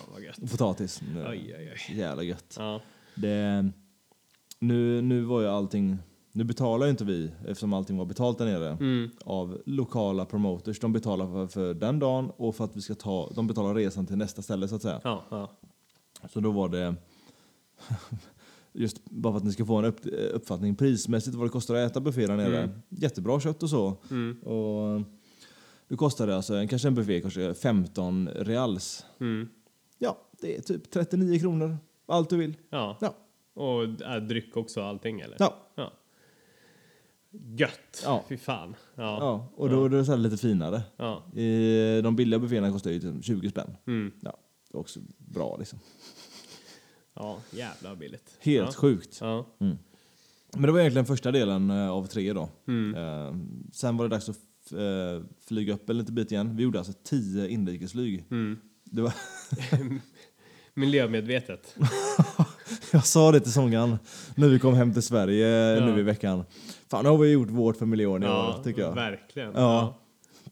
[0.42, 1.00] och potatis.
[1.16, 1.96] Oj, oj, oj.
[1.96, 2.54] Jävla gött.
[2.58, 2.80] Ja.
[3.14, 3.70] Det,
[4.58, 5.98] nu, nu var ju allting
[6.32, 9.10] Nu betalar ju inte vi, eftersom allting var betalt där nere, Mm.
[9.24, 10.80] av lokala promoters.
[10.80, 14.06] De betalar för, för den dagen och för att vi ska ta, de betalar resan
[14.06, 15.00] till nästa ställe så att säga.
[15.04, 15.50] Ja, ja.
[16.32, 16.94] Så då var det,
[18.72, 20.00] just bara för att ni ska få en upp,
[20.32, 22.58] uppfattning prismässigt vad det kostar att äta buffé där nere.
[22.62, 22.70] Mm.
[22.88, 23.96] Jättebra kött och så.
[24.10, 24.38] Mm.
[24.40, 25.02] Och
[25.88, 29.04] det kostade alltså, en- kanske en buffé kostar 15 reals.
[29.20, 29.48] Mm.
[29.98, 31.76] Ja, det är typ 39 kronor.
[32.06, 32.56] Allt du vill.
[32.70, 32.96] Ja.
[33.00, 33.14] Ja.
[33.54, 35.36] Och äh, dryck också allting eller?
[35.38, 35.92] Ja, Ja.
[37.56, 38.02] Gött!
[38.04, 38.24] Ja.
[38.28, 38.74] Fy fan.
[38.94, 39.02] Ja.
[39.20, 39.48] ja.
[39.54, 40.82] och då är det lite finare.
[40.96, 41.22] Ja.
[41.40, 43.76] I, de billiga bufféerna kostar ju typ 20 spänn.
[43.86, 44.12] Mm.
[44.20, 44.36] Ja,
[44.70, 45.78] det är också bra liksom.
[47.14, 48.36] Ja, jävla billigt.
[48.40, 48.72] Helt ja.
[48.72, 49.18] sjukt.
[49.20, 49.46] Ja.
[50.52, 52.48] Men det var egentligen första delen eh, av tre då.
[52.68, 52.94] Mm.
[52.94, 53.34] Eh,
[53.72, 56.56] sen var det dags att eh, flyga upp en liten bit igen.
[56.56, 58.24] Vi gjorde alltså tio inrikesflyg.
[58.30, 58.58] Mm.
[58.84, 59.12] Det var,
[60.74, 61.76] Miljömedvetet.
[62.92, 63.98] jag sa det till sångaren
[64.34, 65.86] när vi kom hem till Sverige Ja.
[65.86, 66.44] nu i veckan.
[66.88, 68.94] Fan, nu har vi gjort vårt för miljön i år, tycker jag.
[68.94, 69.52] verkligen.
[69.54, 69.98] Ja.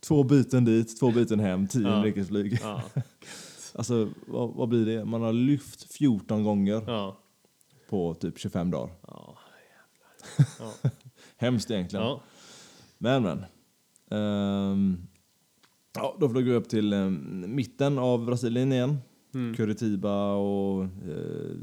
[0.00, 1.98] Två byten dit, två byten hem, tio Ja.
[1.98, 2.58] inrikesflyg.
[3.74, 5.04] Alltså, vad, vad blir det?
[5.04, 7.18] Man har lyft 14 gånger Ja.
[7.88, 8.94] på typ 25 dagar.
[9.06, 9.38] Ja.
[10.58, 10.70] jävlar.
[10.82, 10.90] Ja.
[11.36, 12.04] Hemskt egentligen.
[12.06, 12.20] Ja.
[12.98, 13.44] Men men.
[14.10, 15.06] Ehm,
[15.94, 18.98] ja, då flög vi upp till ehm, mitten av Brasilien igen.
[19.34, 19.54] Mm.
[19.54, 21.56] Curitiba och eh,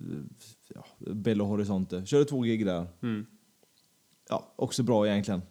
[0.75, 2.05] ja, Belo Horizonte.
[2.05, 2.87] Körde två gig där.
[3.01, 3.25] Mm.
[4.29, 5.41] Ja, också bra egentligen.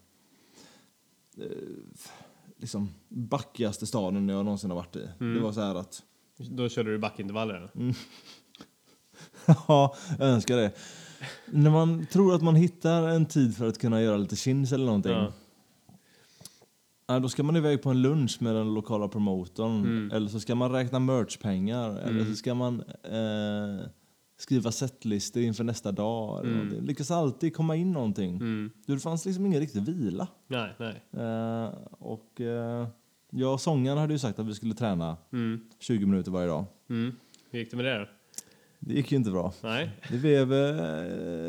[1.38, 1.46] Eh,
[2.56, 5.08] liksom backigaste staden jag någonsin har varit i.
[5.20, 5.34] Mm.
[5.34, 6.02] Det var så här att
[6.38, 7.54] Då körde du backintervaller?
[7.54, 7.70] eller?
[7.74, 7.94] Mm.
[9.68, 10.72] Ja, jag önskar det.
[11.46, 14.84] När man tror att man hittar en tid för att kunna göra lite chins eller
[14.86, 15.12] någonting.
[15.12, 15.32] Ja.
[17.06, 19.80] Ja, då ska man iväg på en lunch med den lokala promotorn.
[19.80, 20.10] Mm.
[20.12, 21.90] Eller så ska man räkna merchpengar.
[21.90, 22.26] Eller Mm.
[22.26, 23.86] så ska man eh,
[24.38, 26.40] skriva setlistor inför nästa dag.
[26.40, 26.68] Eller Mm.
[26.68, 28.36] Det lyckas alltid komma in någonting.
[28.36, 28.70] Mm.
[28.86, 30.28] Det fanns liksom ingen riktig vila.
[30.46, 31.02] Nej, nej.
[31.24, 31.66] Eh,
[31.98, 32.86] och eh,
[33.34, 35.60] jag och sångaren hade ju sagt att vi skulle träna Mm.
[35.78, 36.64] 20 minuter varje dag.
[36.90, 37.12] Mm.
[37.50, 38.06] Hur gick det med det då?
[38.78, 39.52] Det gick ju inte bra.
[39.62, 39.90] Nej?
[40.10, 40.58] Det blev, eh,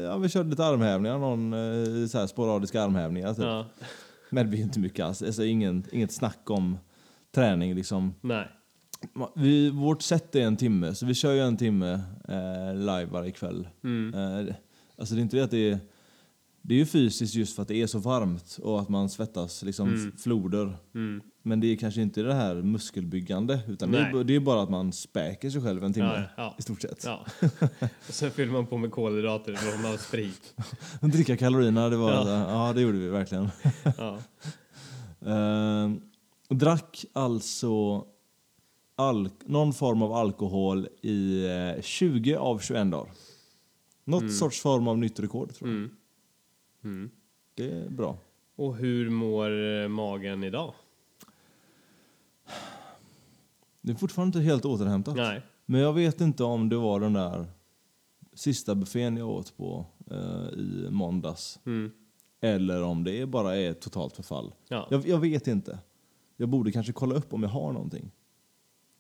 [0.02, 3.44] ja vi körde lite armhävningar, någon eh, så här sporadiska armhävningar typ.
[3.44, 3.66] Ja.
[4.30, 6.78] Men det blev inte mycket alls, alltså ingen, inget snack om
[7.36, 8.14] träning liksom.
[8.22, 8.48] Nej.
[9.36, 11.94] Vi, vårt set är en timme, så vi kör ju en timme
[12.28, 13.68] eh, live varje kväll.
[13.84, 14.14] Mm.
[14.48, 14.56] Eh,
[14.98, 15.80] alltså det är inte det att det är,
[16.68, 19.64] det är ju fysiskt just för att det är så varmt och att man svettas
[19.64, 20.12] liksom Mm.
[20.18, 20.78] floder.
[20.96, 21.22] Mm.
[21.44, 24.24] Men det är kanske inte det här muskelbyggande, utan det är, Nej.
[24.24, 26.56] det är bara att man späker sig själv en timme Ja, ja.
[26.60, 27.04] i stort sett.
[27.06, 27.26] Ja.
[28.08, 30.54] Och sen fyller man på med kolhydrater i form av sprit.
[31.02, 32.28] Dricka kalorierna, det var, Ja.
[32.68, 32.74] ja.
[32.74, 33.50] det gjorde vi verkligen.
[33.98, 34.18] Ja.
[35.26, 35.92] Eh,
[36.50, 38.04] drack alltså
[38.96, 41.46] al- någon form av alkohol i
[41.78, 43.12] eh, 20 av 21 dagar.
[44.06, 44.34] Något Mm.
[44.34, 45.78] sorts form av nytt rekord tror jag.
[45.78, 45.90] Mm.
[46.86, 47.10] Mm.
[47.56, 48.18] Det är bra.
[48.56, 50.74] Och hur mår eh, magen idag?
[53.82, 55.16] Det är fortfarande inte helt återhämtat.
[55.16, 55.42] Nej.
[55.66, 57.46] Men jag vet inte om det var den där
[58.34, 61.60] sista buffén jag åt på eh, i måndags.
[61.66, 61.92] Mm.
[62.42, 64.54] Eller om det bara är totalt förfall.
[64.68, 64.88] Ja.
[64.92, 65.80] Jag, jag vet inte.
[66.38, 68.12] Jag borde kanske kolla upp om jag har någonting.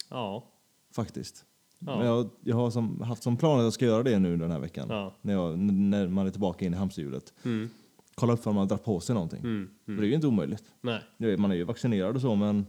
[0.09, 0.43] Ja.
[0.91, 1.45] Faktiskt.
[1.79, 1.97] Ja.
[1.97, 4.51] Men jag, jag har som, haft som plan att jag ska göra det nu den
[4.51, 4.87] här veckan.
[4.89, 5.15] Ja.
[5.21, 7.33] När, jag, när man är tillbaka in i hamsterhjulet.
[7.45, 7.69] Mm.
[8.15, 9.39] Kolla upp om man dragit på sig någonting.
[9.39, 9.69] Mm.
[9.85, 10.09] För det är Mm.
[10.09, 10.63] ju inte omöjligt.
[10.81, 11.37] Nej.
[11.37, 12.65] Man är ju vaccinerad och så men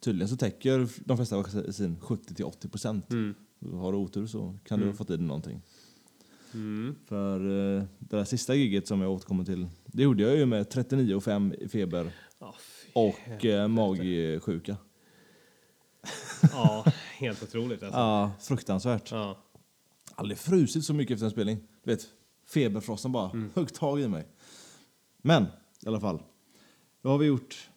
[0.00, 3.12] tydligen så täcker de flesta vaccin 70-80 procent.
[3.12, 3.34] Mm.
[3.72, 4.92] Har du otur så kan du Mm.
[4.94, 5.60] ha fått i dig någonting.
[6.54, 6.94] Mm.
[7.06, 10.66] För eh, det där sista giget som jag återkommer till, det gjorde jag ju med
[10.72, 12.10] 39,5 i feber fy.
[12.94, 14.76] och eh, magsjuka.
[16.52, 16.84] Ja,
[17.18, 17.98] helt otroligt alltså.
[17.98, 19.10] Ja, fruktansvärt.
[19.10, 19.38] Ja.
[20.14, 21.58] Aldrig frusit så mycket efter en spelning.
[21.84, 22.06] Du vet,
[22.48, 23.50] feberfrosten bara Mm.
[23.54, 24.26] högg tag i mig.
[25.22, 25.42] Men
[25.84, 26.22] i alla fall.
[27.02, 27.70] Då har vi gjort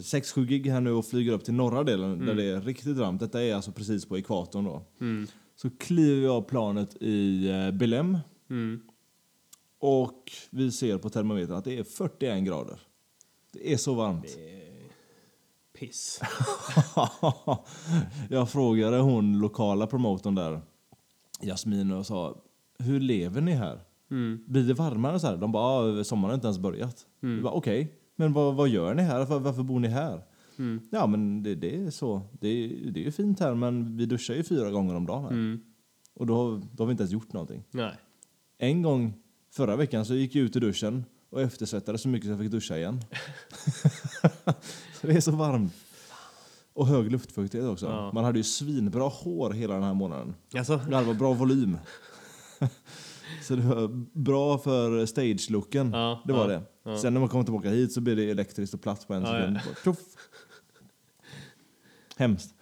[0.00, 3.20] 6-7 gig här nu och flyger upp till norra delen där det är riktigt varmt.
[3.20, 4.82] Detta är alltså precis på ekvatorn då.
[5.00, 5.26] Mm.
[5.56, 8.18] Så kliver jag av planet i eh, Belém
[8.50, 8.80] Mm.
[9.78, 12.80] och vi ser på termometern att det är 41 grader.
[13.52, 14.26] Det är så varmt.
[14.36, 14.67] Det
[15.78, 16.20] piss.
[18.28, 20.60] jag frågade hon lokala promotorn där,
[21.40, 22.36] Jasmin, och sa
[22.78, 23.80] hur lever ni här?
[24.10, 24.44] Mm.
[24.46, 25.36] Blir det varmare så här?
[25.36, 25.64] De bara,
[26.00, 27.06] ah, sommaren har inte ens börjat.
[27.42, 29.24] Bara, okej, men vad, vad gör ni här?
[29.24, 30.22] Var, varför bor ni här?
[30.58, 30.80] Mm.
[30.92, 32.22] Ja, men det, det är så.
[32.40, 35.22] Det, är- det är ju fint här, men vi duschar ju fyra gånger om dagen
[35.22, 35.30] här.
[35.30, 35.60] Mm.
[36.14, 37.64] Och då, då har vi inte ens gjort någonting.
[37.70, 37.92] Nej.
[38.58, 39.12] En gång
[39.52, 42.50] förra veckan så gick jag ut i duschen och eftersvettade så mycket så jag fick
[42.50, 43.00] duscha igen.
[45.02, 45.72] det är så varmt.
[46.72, 47.86] Och hög luftfuktighet också.
[47.86, 48.12] Ja.
[48.14, 50.34] Man hade ju svinbra hår hela den här månaden.
[50.54, 51.78] Alltså, Det var bra volym.
[53.42, 53.88] Så det var
[54.18, 55.90] bra för stage-looken.
[55.92, 56.98] Ja, det var ja, det.
[56.98, 59.58] Sen när man kommer tillbaka hit så blir det elektriskt och platt på en sekund.
[59.84, 59.94] ja.
[62.16, 62.54] Hemskt.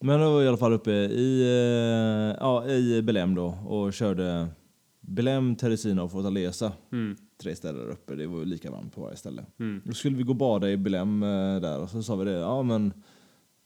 [0.00, 4.48] Men jag var i alla fall uppe i, eh, ja, i Belém då och körde
[5.00, 6.72] Belém, Teresina och Fortaleza.
[6.92, 7.16] Mm.
[7.42, 8.14] Tre ställen där uppe.
[8.14, 9.44] Det var ju lika varmt på varje ställe.
[9.60, 9.82] Mm.
[9.84, 12.30] Då skulle vi gå och bada i Belém eh, där och så sa vi det.
[12.30, 12.92] Ja men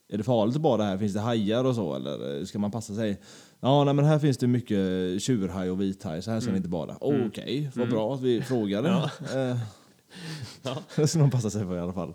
[0.09, 0.97] är det farligt att bada här?
[0.97, 3.21] Finns det hajar och så eller eh, ska man passa sig?
[3.59, 4.77] Ja nej, men här finns det mycket
[5.21, 6.97] tjurhaj och vithaj så här ska ni inte bada.
[7.01, 8.89] Okej, vad bra att vi frågade.
[9.35, 9.57] Eh,
[10.61, 10.77] Ja.
[10.95, 12.13] det ska man passa sig för i alla fall.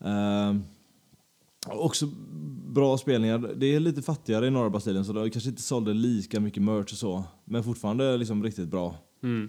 [0.00, 0.56] Eh,
[1.66, 2.06] också
[2.66, 3.54] bra spelningar.
[3.56, 6.92] Det är lite fattigare i norra Brasilien så det kanske inte sålde lika mycket merch
[6.92, 7.24] och så.
[7.44, 8.96] Men fortfarande liksom riktigt bra.
[9.22, 9.48] Mm.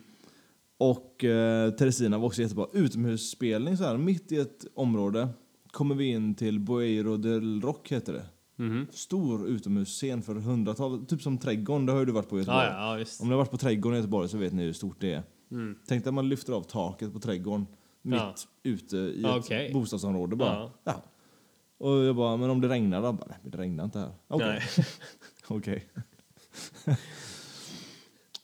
[0.89, 2.67] Och eh, Teresina var också jättebra.
[2.73, 5.29] Utomhusspelning så här, mitt i ett område
[5.71, 8.25] kommer vi in till Boeiro del Rock heter det.
[8.63, 8.87] Mhm.
[8.91, 12.65] Stor utomhusscen för hundratals, typ som Trädgården, det har ju du varit på i Göteborg.
[12.67, 13.05] Ja, ja.
[13.21, 15.23] Om ni har varit på Trädgården i Göteborg så vet ni hur stort det är.
[15.51, 15.75] Mm.
[15.87, 17.67] Tänk att man lyfter av taket på Trädgården
[18.01, 18.35] mitt Ja.
[18.63, 20.53] ute i ett bostadsområde bara.
[20.53, 20.71] Ja.
[20.83, 21.03] Ja.
[21.77, 23.13] Och jag bara, men om det regnar då?
[23.13, 24.11] Bara, Nej, det regnar inte här.
[24.27, 24.63] Okej.
[25.47, 26.07] Nej.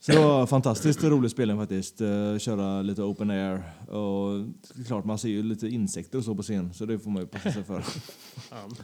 [0.02, 2.02] Så det var fantastiskt rolig spelning faktiskt.
[2.02, 3.64] Eh, Köra lite open air.
[3.88, 4.46] Och
[4.88, 7.28] klart, man ser ju lite insekter och så på scen, så det får man ju
[7.28, 7.82] passa sig för.
[7.82, 8.76] Fan.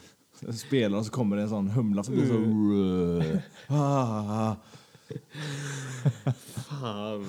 [0.54, 3.73] Spelar och så kommer det en sån humla förbi så...
[3.75, 4.56] Ah.
[6.69, 7.28] Fan.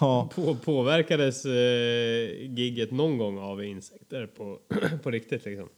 [0.00, 0.28] Ja.
[0.34, 4.58] På, påverkades eh, gigget någon gång av insekter på,
[5.02, 5.68] på riktigt liksom?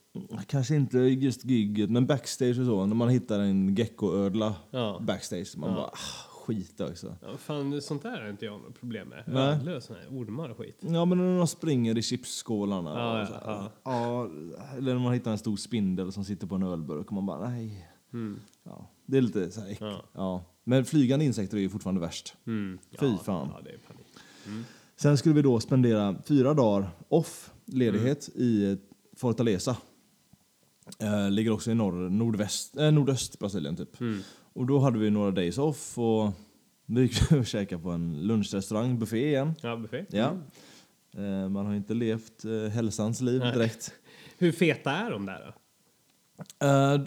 [0.46, 2.86] Kanske inte just gigget, men backstage och så.
[2.86, 4.98] När man hittar en geckoödla Ja.
[5.06, 5.56] backstage.
[5.56, 5.76] Man Ja.
[5.76, 7.16] bara, ah, skit också.
[7.22, 7.36] ja.
[7.36, 9.24] Fan, sånt där har inte jag något problem med.
[9.26, 9.48] Nej.
[9.48, 10.78] Ödlor och ormar och skit.
[10.80, 12.90] Ja, men när de springer i chipsskålarna.
[12.90, 13.70] Ja, ja, här.
[13.84, 14.30] ja.
[14.76, 17.48] Eller när man hittar en stor spindel som sitter på en ölburk och man bara,
[17.48, 17.88] nej.
[18.12, 18.40] Mm.
[18.62, 19.76] Ja, det är lite så här.
[19.80, 20.02] Ja.
[20.12, 20.44] Ja.
[20.64, 22.34] Men flygande insekter är ju fortfarande värst.
[22.46, 22.78] Mm.
[23.00, 23.48] Fy ja, fan.
[23.54, 24.06] Ja, det är panik.
[24.96, 28.76] Sen skulle vi då spendera fyra dagar off, ledighet, i eh,
[29.16, 29.76] Fortaleza.
[30.98, 34.00] Eh, ligger också i norr, nordväst, eh, nordöst Brasilien typ.
[34.00, 34.20] Mm.
[34.54, 36.32] Och då hade vi några days off och
[36.86, 39.54] vi gick och käkade på en lunchrestaurang, buffé igen.
[39.62, 40.04] Ja, buffé.
[40.10, 40.36] Ja.
[41.16, 43.92] Eh, man har inte levt eh, hälsans liv direkt.
[44.38, 46.66] Hur feta är de där då?
[46.66, 47.00] Eh,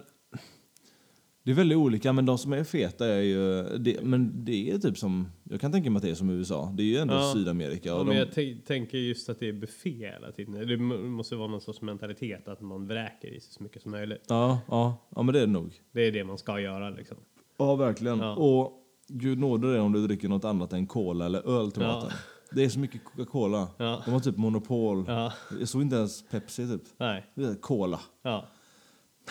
[1.44, 3.64] det är väldigt olika, men de som är feta är ju...
[3.78, 5.28] Det, men det är typ som...
[5.44, 6.74] Jag kan tänka mig att det är som USA.
[6.78, 7.34] Det är ju ändå Ja.
[7.36, 7.90] Sydamerika.
[7.90, 10.68] Ja, Och men de, jag tän- tänker just att det är buffé hela tiden.
[10.68, 14.24] Det måste vara någon sorts mentalitet att man vräker i sig så mycket som möjligt.
[14.28, 15.82] ja, ja, ja, men det är det nog.
[15.92, 17.18] Det är det man ska göra liksom.
[17.58, 18.20] Ja, verkligen.
[18.20, 18.36] Ja.
[18.36, 18.74] Och
[19.08, 21.88] gud nåde dig om du dricker något annat än cola eller öl till Ja.
[21.88, 22.12] maten.
[22.52, 23.68] Det är så mycket Coca-Cola.
[23.78, 24.02] Ja.
[24.06, 25.06] De har typ monopol.
[25.08, 26.82] Ja, Jag såg inte ens Pepsi typ.
[26.98, 27.26] nej.
[27.36, 28.00] Det är cola.
[28.24, 28.46] Ja.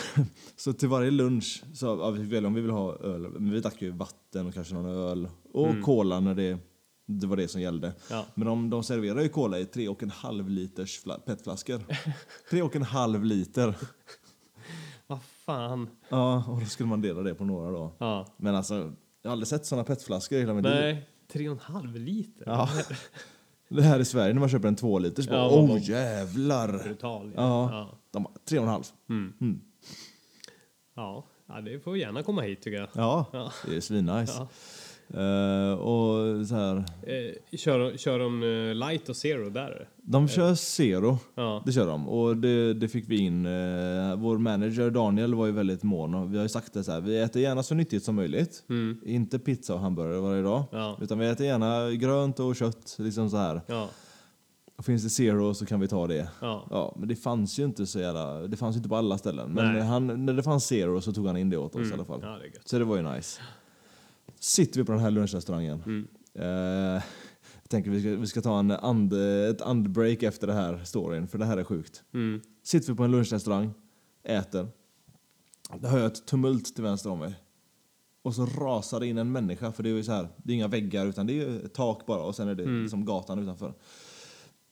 [0.56, 3.20] Så till varje lunch så ja, vi fick välja om vi vill ha öl.
[3.28, 5.28] Men vi drack ju vatten och kanske någon öl.
[5.52, 5.82] Och Mm.
[5.82, 6.58] cola när det,
[7.06, 7.92] det var det som gällde.
[8.10, 8.26] Ja.
[8.34, 11.80] Men de, de serverar ju cola i tre och en halv liters fla- petflaskor.
[12.50, 13.74] tre och en halv liter.
[15.06, 15.88] Vad fan.
[16.08, 17.92] Ja, och då skulle man dela det på några då.
[17.98, 18.26] Ja.
[18.36, 18.74] Men alltså,
[19.22, 20.74] jag har aldrig sett såna petflaskor i hela mitt liv.
[20.74, 22.44] Nej, tre och en halv liter.
[22.46, 22.68] Ja.
[23.68, 26.82] Det här i Sverige när man köper en två liters bara, Ja, oh bara- jävlar!
[26.84, 27.32] Brutal.
[27.36, 27.70] Ja.
[27.72, 27.98] Ja.
[28.10, 28.82] De bara, tre och en halv.
[29.08, 29.32] Mm.
[29.40, 29.60] Mm.
[30.96, 31.24] Ja.
[31.46, 32.88] ja, det får gärna komma hit tycker jag.
[32.92, 33.52] Ja, Ja.
[33.66, 34.46] det är svinnice.
[35.14, 39.88] Eh, och så här, Eh, kör, kör de eh, light och zero där?
[40.02, 41.62] de kör zero, Ja.
[41.66, 42.08] det kör de.
[42.08, 43.46] Och det, det fick vi in.
[43.46, 46.92] Eh, vår manager Daniel var ju väldigt mån och vi har ju sagt det så
[46.92, 48.62] här, vi äter gärna så nyttigt som möjligt.
[48.68, 49.00] Mm.
[49.04, 50.64] Inte pizza och hamburgare varje dag.
[50.72, 50.98] Ja.
[51.02, 53.60] Utan vi äter gärna grönt och kött, liksom så här.
[53.66, 53.88] Ja.
[54.76, 56.28] Och finns det zero så kan vi ta det.
[56.40, 56.66] Ja.
[56.70, 59.50] Ja, men det fanns ju inte så jävla, det fanns ju inte på alla ställen.
[59.52, 61.90] Men han, när det fanns zero så tog han in det åt oss Mm.
[61.90, 62.20] i alla fall.
[62.22, 62.68] Ja, det.
[62.68, 63.40] Så det var ju nice.
[64.40, 65.82] Sitter vi på den här lunchrestaurangen.
[65.86, 66.08] Mm.
[66.34, 67.02] Eh,
[67.62, 69.12] jag tänker vi ska, vi ska ta en and,
[69.50, 72.02] ett andbreak efter det här storyn, för det här är sjukt.
[72.14, 72.40] Mm.
[72.62, 73.70] Sitter vi på en lunchrestaurang,
[74.24, 74.68] äter.
[75.80, 77.34] Då hör jag ett tumult till vänster om mig.
[78.22, 80.54] Och så rasar det in en människa, för det är ju så här, det är
[80.54, 82.82] inga väggar utan det är tak bara och sen är det Mm.
[82.82, 83.74] liksom gatan utanför.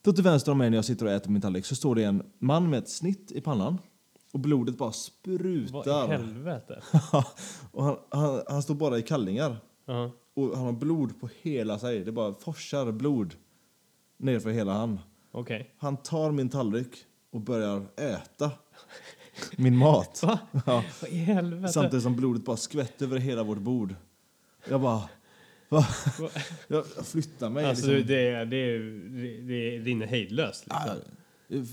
[0.01, 2.03] Då till vänster om mig när jag sitter och äter min tallrik så står det
[2.03, 3.77] en man med ett snitt i pannan
[4.35, 4.97] och blodet bara Vad i
[5.67, 6.07] sprutar.
[6.07, 6.83] helvete?
[7.71, 9.57] och han, han, han står bara i kallingar.
[9.85, 10.11] Ja.
[10.33, 11.99] Och han har blod på hela sig.
[11.99, 13.35] Det bara forsar blod
[14.17, 14.99] nerför hela han.
[15.31, 15.73] Okej.
[15.77, 18.51] Han tar min tallrik och börjar äta
[19.57, 20.23] min mat.
[20.23, 20.39] Va?
[20.65, 21.73] Ja, Vad i helvete?
[21.73, 23.95] samtidigt som blodet bara skvätter över hela vårt bord.
[24.69, 25.09] Jag bara...
[25.69, 25.87] Va?
[26.19, 26.29] Va?
[26.67, 27.65] Jag, flyttar mig.
[27.65, 28.07] Alltså liksom.
[28.07, 31.01] det, det, det, det rinner hejdlöst liksom.
[31.47, 31.65] Jag har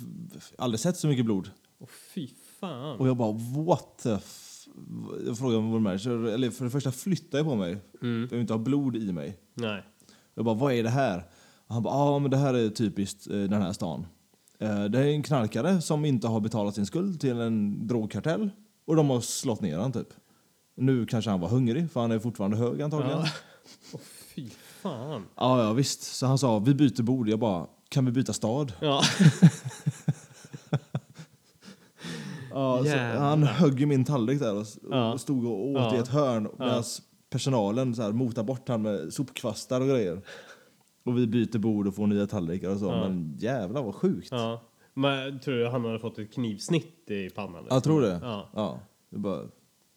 [0.65, 1.51] aldrig sett så mycket blod.
[1.79, 2.29] Åh fy
[2.63, 2.99] fan.
[2.99, 3.33] Och jag bara
[3.67, 4.19] what the.
[5.27, 7.79] Jag frågade vår manager, eller för det första flyttar jag på mig.
[8.03, 8.21] Mm.
[8.21, 9.39] Jag vill inte ha blod i mig.
[9.55, 9.85] Nej.
[10.35, 11.25] Jag bara, vad är det här?
[11.67, 14.07] Och han bara, ja men det här är typiskt eh, den här stan.
[14.59, 18.51] Eh, det är en knarkare som inte har betalat sin skuld till en drogkartell
[18.87, 20.09] och de har slått ner han typ.
[20.77, 23.19] Nu kanske han var hungrig för han är fortfarande hög antagligen.
[23.19, 23.25] Ja.
[23.27, 23.31] Ja,
[23.93, 24.01] Åh
[24.35, 24.49] fy
[24.83, 25.25] fan.
[25.37, 26.03] ja, visst.
[26.03, 27.29] Så han sa, vi byter bord.
[27.29, 28.73] Jag bara, kan vi byta stad?
[28.81, 29.03] Ja.
[32.55, 32.85] Ja,
[33.19, 35.13] han högg i min tallrik där och, Ja.
[35.13, 35.95] och stod och åt Ja.
[35.97, 36.83] i ett hörn medan
[37.31, 40.21] personalen så här motade bort han med sopkvastar och grejer.
[41.05, 42.91] Och vi byter bord och får nya tallrikar och så.
[42.91, 44.31] Men jävlar vad sjukt.
[44.95, 47.67] Men tror du han hade fått ett knivsnitt i pannan?
[47.71, 48.19] Jag tror det.
[48.23, 48.49] Ja.
[48.55, 48.79] Ja.
[49.11, 49.41] Det bara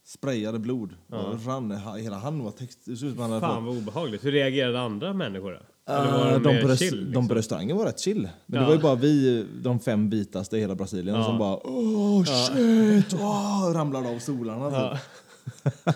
[0.06, 0.96] sprayade blod.
[1.08, 1.38] Ja.
[1.46, 2.78] Rann, hela han var täckt.
[2.86, 3.76] Det såg ut som han hade Fan fått...
[3.76, 4.26] vad obehagligt.
[4.26, 5.60] Hur reagerade andra människor då?
[5.90, 7.00] Uh, de, på chill?
[7.00, 7.28] de Liksom?
[7.28, 8.30] på restaurangen var rätt chill.
[8.46, 8.60] Men Ja.
[8.62, 11.24] det var ju bara vi, de fem vitaste i hela Brasilien, Ja.
[11.24, 14.72] som bara åh shit, åh, ramlade av stolarna.
[14.72, 14.98] Ja.
[14.98, 15.96] typ.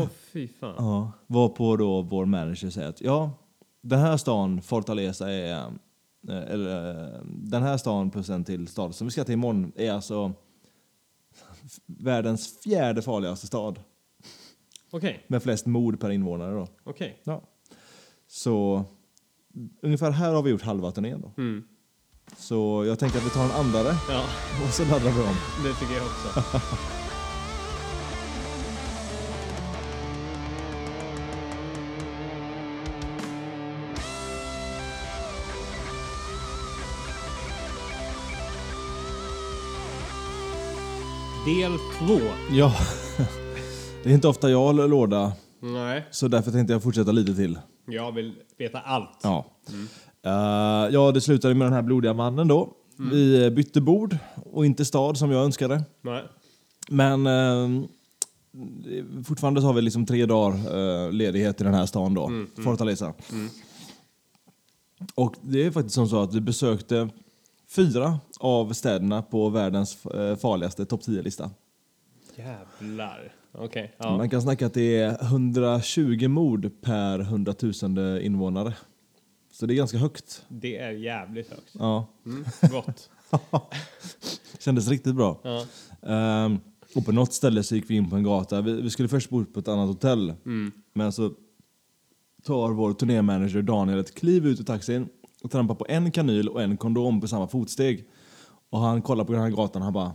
[0.00, 0.74] Åh fy fan.
[0.78, 3.30] Ja, varpå då vår manager säger att ja,
[3.80, 5.52] den här stan, Fortaleza, är...
[6.28, 9.72] eh, Eller, eh, den här stan plus en till stad som vi ska till imorgon
[9.76, 10.32] är alltså
[11.86, 13.78] världens fjärde farligaste stad
[14.90, 16.54] Okej, med flest mord per invånare.
[16.54, 16.66] Då.
[16.84, 17.20] okej.
[17.24, 17.42] Ja.
[18.34, 18.84] Så
[19.82, 21.20] ungefär här har vi gjort halva turnén.
[21.20, 21.42] Då.
[21.42, 21.64] Mm.
[22.36, 24.24] Så jag tänker att vi tar en andare Ja,
[24.66, 25.36] och så laddar vi om.
[25.64, 26.58] det tycker jag också.
[41.46, 42.20] Del två.
[42.50, 42.74] Ja,
[44.02, 47.58] det är inte ofta jag håller låda Nej, så därför tänkte jag fortsätta lite till.
[47.86, 49.18] Jag vill veta allt.
[49.22, 49.44] Ja.
[50.22, 52.72] Eh, ja, det slutade med den här blodiga mannen då.
[52.96, 54.16] Vi bytte bord
[54.52, 55.84] och inte stad som jag önskade.
[56.02, 56.22] Nej.
[56.88, 57.84] Men eh,
[59.24, 62.30] fortfarande så har vi liksom tre dagar eh, ledighet i den här stan då,
[62.64, 63.14] Fortaleza.
[65.14, 67.08] Och det är faktiskt som så att vi besökte
[67.68, 71.50] fyra av städerna på världens eh, farligaste topp 10-lista.
[72.36, 73.32] Jävlar.
[73.54, 74.16] Okej, ja.
[74.16, 78.74] Man kan snacka att det är 120 mord per 100 000 invånare.
[79.50, 80.44] Så det är ganska högt.
[80.48, 81.70] Det är jävligt högt.
[81.72, 82.06] Ja.
[82.26, 83.10] Mm, gott.
[84.58, 85.40] Kändes riktigt bra.
[85.42, 85.64] Ja.
[86.12, 86.58] Ehm,
[86.94, 88.60] och på något ställe så gick vi in på en gata.
[88.60, 90.34] Vi, vi skulle först bo på ett annat hotell.
[90.44, 90.72] Mm.
[90.94, 91.32] Men så
[92.44, 95.08] tar vår turnémanager Daniel ett kliv ut ur taxin
[95.42, 98.08] och trampar på en kanyl och en kondom på samma fotsteg.
[98.70, 100.14] Och han kollar på den här gatan och han bara "Det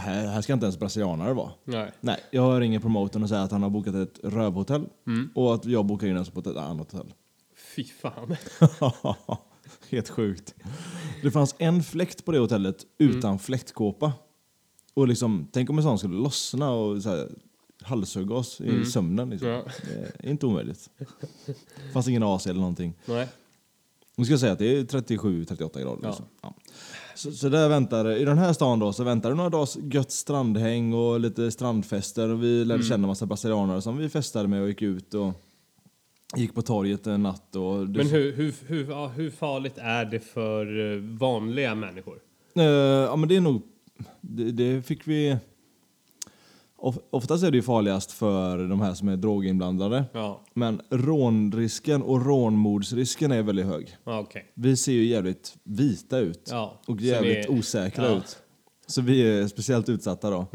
[0.00, 1.50] här, här ska inte ens brasilianare vara.
[1.64, 1.92] Nej.
[2.00, 4.86] Nej, jag ringer promotorn och säger att han har bokat ett rövhotell
[5.34, 7.14] och att jag bokar in oss på ett annat hotell.
[7.76, 8.36] Fy fan.
[9.90, 10.54] Helt sjukt.
[11.22, 14.12] Det fanns en fläkt på det hotellet utan fläktkåpa.
[14.94, 17.28] Och liksom, tänk om en sån skulle lossna och så här,
[17.82, 19.30] halshugga oss i sömnen.
[19.30, 19.48] Liksom.
[19.48, 19.64] Ja.
[19.84, 20.90] Det är inte omöjligt.
[21.92, 22.94] fanns ingen AC eller någonting.
[23.04, 23.28] Nej.
[24.16, 25.98] Nu ska jag säga att det är 37-38 grader.
[26.02, 26.08] Ja.
[26.08, 26.24] Liksom.
[26.42, 26.54] Ja.
[27.14, 30.12] Så, så där väntar, i den här stan då, så väntar det några dagars gött
[30.12, 32.28] strandhäng och lite strandfester.
[32.28, 35.32] Och vi lärde känna massa brasilianare som vi festade med och gick ut och
[36.36, 37.56] gick på torget en natt.
[37.56, 42.18] Och Men hur, hur, hur, ja, hur farligt är det för eh, vanliga människor?
[42.56, 43.62] Eh, ja, men det är nog...
[44.20, 45.36] Det, det fick vi...
[46.78, 50.04] Of, oftast är det ju farligast för de här som är droginblandade.
[50.12, 53.96] Ja, Men rånrisken och rånmordsrisken är väldigt hög.
[54.04, 54.52] ja okej.
[54.54, 58.38] Vi ser ju jävligt vita ut Ja, och jävligt ni- osäkra ut.
[58.86, 60.46] Så vi är speciellt utsatta då.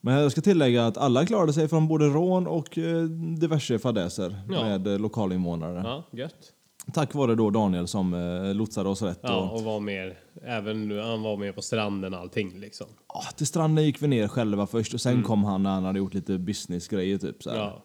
[0.00, 3.02] Men jag ska tillägga att alla klarade sig från både rån och eh,
[3.38, 5.82] diverse fadäser med eh, lokalinvånare.
[5.84, 6.52] ja, gött.
[6.92, 9.18] Tack vare då Daniel som eh, lotsade oss rätt.
[9.22, 12.86] Ja, och, och var mer, även nu, han var med på stranden och allting liksom.
[13.08, 15.98] Ja, till stranden gick vi ner själva först och sen kom han när han hade
[15.98, 17.42] gjort lite businessgrejer typ.
[17.42, 17.50] Så.
[17.50, 17.82] Ja.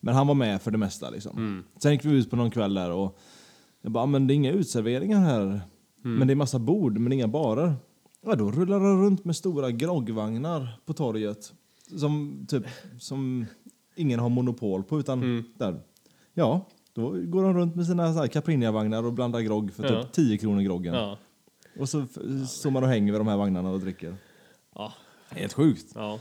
[0.00, 1.64] Men han var med för det mesta liksom.
[1.78, 3.18] Sen gick vi ut på någon kväll där och
[3.82, 5.60] jag bara, "Ah, men det är inga utserveringar här.
[6.02, 7.74] Men det är massa bord men inga barer.
[8.26, 11.52] Ja, då rullar de runt med stora groggvagnar på torget.
[11.96, 12.64] Som typ,
[13.00, 13.46] som
[13.96, 15.80] ingen har monopol på utan där.
[16.34, 16.60] Ja,
[16.94, 20.02] då går de runt med sina Caprinia-vagnar och blandar grogg för Ja.
[20.02, 20.94] typ 10 kronor groggen.
[20.94, 21.18] Ja.
[21.78, 22.06] Och så
[22.48, 24.16] står man och hänger vid de här vagnarna och dricker.
[24.74, 24.92] Ja.
[25.30, 25.92] Helt sjukt.
[25.94, 26.18] Ja.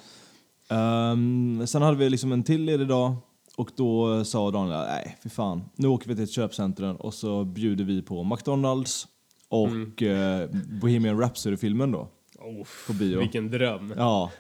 [0.70, 3.16] Ehm, sen hade vi liksom en till ledig dag
[3.58, 7.44] och då sa Daniel, nej fy fan, nu åker vi till ett köpcentrum och så
[7.46, 9.08] bjuder vi på McDonalds
[9.50, 10.50] och eh,
[10.82, 12.08] Bohemian Rhapsody-filmen då.
[12.40, 13.20] Oh, På bio.
[13.20, 13.94] vilken dröm.
[13.98, 14.32] Ja,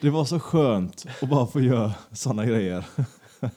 [0.00, 2.84] det var så skönt att bara få göra sådana grejer.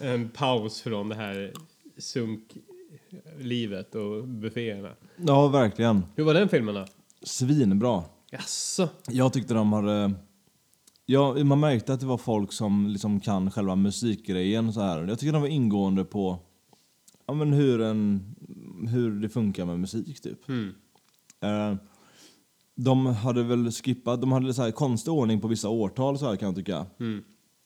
[0.00, 1.52] En paus från det här
[1.98, 4.90] sunklivet och bufféerna.
[5.16, 6.02] Ja, verkligen.
[6.16, 6.86] Hur var den filmen då?
[7.22, 8.04] Svinbra.
[8.30, 8.88] Jaså?
[9.08, 10.14] Jag tyckte de hade
[11.10, 15.06] Ja, man märkte att det var folk som liksom kan själva musikgrejen så här.
[15.06, 16.38] Jag tycker de var ingående på
[17.26, 18.34] ja, men hur, en,
[18.88, 20.48] hur det funkar med musik typ.
[20.48, 20.74] Mm.
[21.40, 21.76] Eh,
[22.74, 26.36] de hade väl skippat, de hade så här konstig ordning på vissa årtal så här
[26.36, 26.86] kan jag tycka.
[27.00, 27.24] Mm.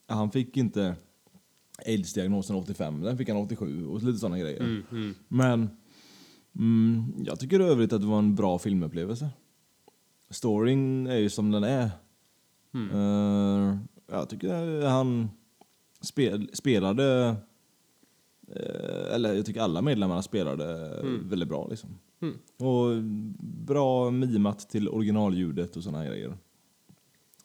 [0.08, 0.96] Han fick inte
[1.86, 4.60] aids-diagnosen 85, den fick han 87 och lite sådana grejer.
[4.60, 4.82] Mm.
[4.90, 5.14] Mm.
[5.28, 5.70] Men
[6.58, 9.30] mm, jag tycker i övrigt att det var en bra filmupplevelse.
[10.30, 11.90] Storyn är ju som den är.
[12.74, 13.76] Eh,
[14.10, 15.30] jag tycker han
[16.00, 17.36] spel, spelade,
[18.48, 21.28] eh, eller jag tycker alla medlemmarna spelade Mm.
[21.28, 21.98] väldigt bra liksom.
[22.22, 22.38] Mm.
[22.58, 23.02] Och
[23.66, 26.36] bra mimat till originalljudet och sådana grejer.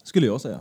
[0.04, 0.60] Skulle jag säga.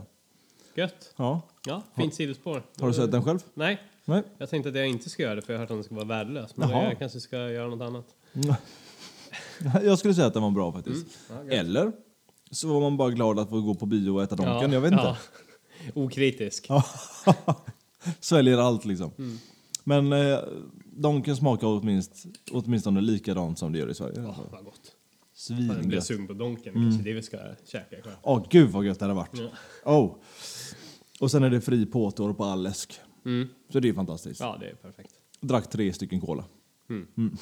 [0.75, 1.13] Gött.
[1.17, 1.41] Ja.
[1.67, 2.63] Ja, fint sidospår.
[2.79, 3.39] Har du sett den själv?
[3.53, 4.23] Nej, Nej.
[4.37, 5.95] jag tänkte att jag inte ska göra det för jag har hört att den ska
[5.95, 6.57] vara värdelös.
[6.57, 6.83] Men Jaha.
[6.83, 8.05] jag kanske ska göra något annat.
[9.83, 11.07] Jag skulle säga att den var bra faktiskt.
[11.29, 11.53] Ja, gött.
[11.53, 11.91] Eller
[12.51, 14.69] så var man bara glad att få gå på bio och äta Donken.
[14.69, 15.03] Ja, jag vet inte.
[15.03, 15.17] ja.
[15.93, 16.65] Okritisk.
[16.69, 16.83] Ja.
[18.19, 19.11] Sväljer allt liksom.
[19.17, 19.37] Mm.
[19.83, 20.39] Men eh,
[20.85, 24.27] Donken smakar åtminst, åtminstone likadant som det gör i Sverige.
[24.27, 24.47] Alltså.
[24.51, 24.91] vad gott.
[25.47, 26.05] Fan, Jag Svingött.
[26.05, 26.75] sugen på Donken.
[26.75, 26.89] Mm.
[26.89, 28.13] Kanske det vi ska käka ikväll.
[28.21, 29.41] Åh gud vad gött det hade varit.
[29.85, 29.97] Ja.
[29.97, 30.15] Oh.
[31.19, 32.99] Och sen är det fri påtår på all läsk.
[33.25, 33.47] Mm.
[33.69, 34.39] Så det är fantastiskt.
[34.39, 35.11] Ja, det är perfekt.
[35.41, 36.43] Drack tre stycken cola.
[36.89, 37.07] Mm.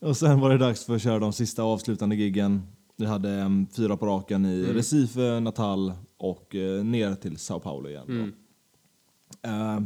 [0.00, 2.62] Och sen var det dags för att köra de sista avslutande giggen.
[2.96, 4.74] Vi hade em, fyra på raken i Mm.
[4.74, 8.04] Recife, Natal och eh, ner till Sao Paulo igen.
[8.06, 8.12] då.
[8.12, 8.34] Mm.
[9.42, 9.82] Eh,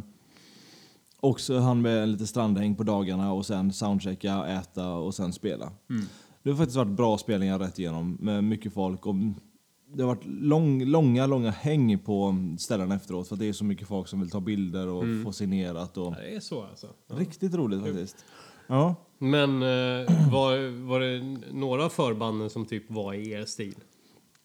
[1.21, 5.73] också han med lite strandhäng på dagarna och sen soundchecka, äta och sen spela.
[5.91, 6.05] Mm.
[6.43, 9.07] Det har faktiskt varit bra spelningar rätt igenom med mycket folk.
[9.07, 9.15] Och
[9.95, 13.89] det har varit lång, långa, långa häng på ställena efteråt för det är så mycket
[13.89, 15.25] folk som vill ta bilder och Mm.
[15.25, 15.97] få signerat.
[15.97, 16.87] Och Ja, det är så alltså.
[17.09, 17.17] Ja.
[17.19, 18.17] Riktigt roligt faktiskt.
[18.67, 18.95] Ja.
[19.19, 23.75] Men eh, var, var det några av förbanden som typ var i er stil?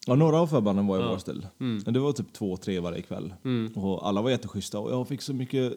[0.08, 1.10] ja, några av förbanden var i Ja.
[1.12, 1.48] vår stil.
[1.60, 1.84] Mm.
[1.93, 3.34] Det var typ två, tre varje kväll.
[3.45, 3.74] Mm.
[3.76, 5.74] Och alla var jätteschyssta och jag fick så mycket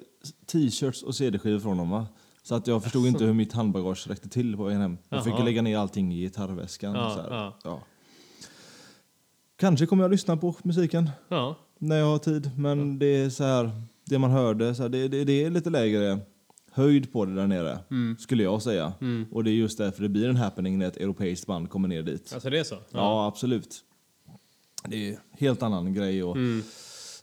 [0.53, 2.07] t-shirts och cd-skivor från dem va?
[2.43, 4.99] Så att jag förstod inte hur mitt handbagage räckte till på vägen hem.
[5.09, 6.95] Jag fick lägga ner allting i gitarrväskan.
[6.95, 7.21] Ja, så
[7.65, 7.81] ja.
[9.61, 9.69] Ja.
[9.69, 11.57] Kanske kommer jag lyssna på musiken Ja.
[11.79, 12.51] när jag har tid.
[12.57, 13.71] Men det är så här,
[14.07, 16.19] det man hörde, så här, det, det, det är lite lägre
[16.73, 17.79] höjd på det där nere.
[17.91, 18.17] Mm.
[18.19, 18.93] Skulle jag säga.
[19.01, 19.27] Mm.
[19.33, 22.03] Och det är just därför det blir en happening när ett europeiskt band kommer ner
[22.03, 22.31] dit.
[22.35, 22.77] Alltså det är så?
[22.93, 23.81] Ja, absolut.
[24.89, 26.23] Det är helt annan grej.
[26.25, 26.63] Och Mm.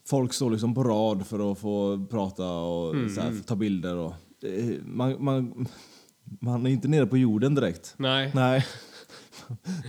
[0.06, 3.42] Folk står liksom på rad för att få prata och Mm, här, mm.
[3.44, 3.96] ta bilder.
[3.96, 5.68] Och, är- man, man,
[6.42, 7.94] man är inte nere på jorden direkt.
[7.98, 8.32] Nej.
[8.36, 8.66] Nej.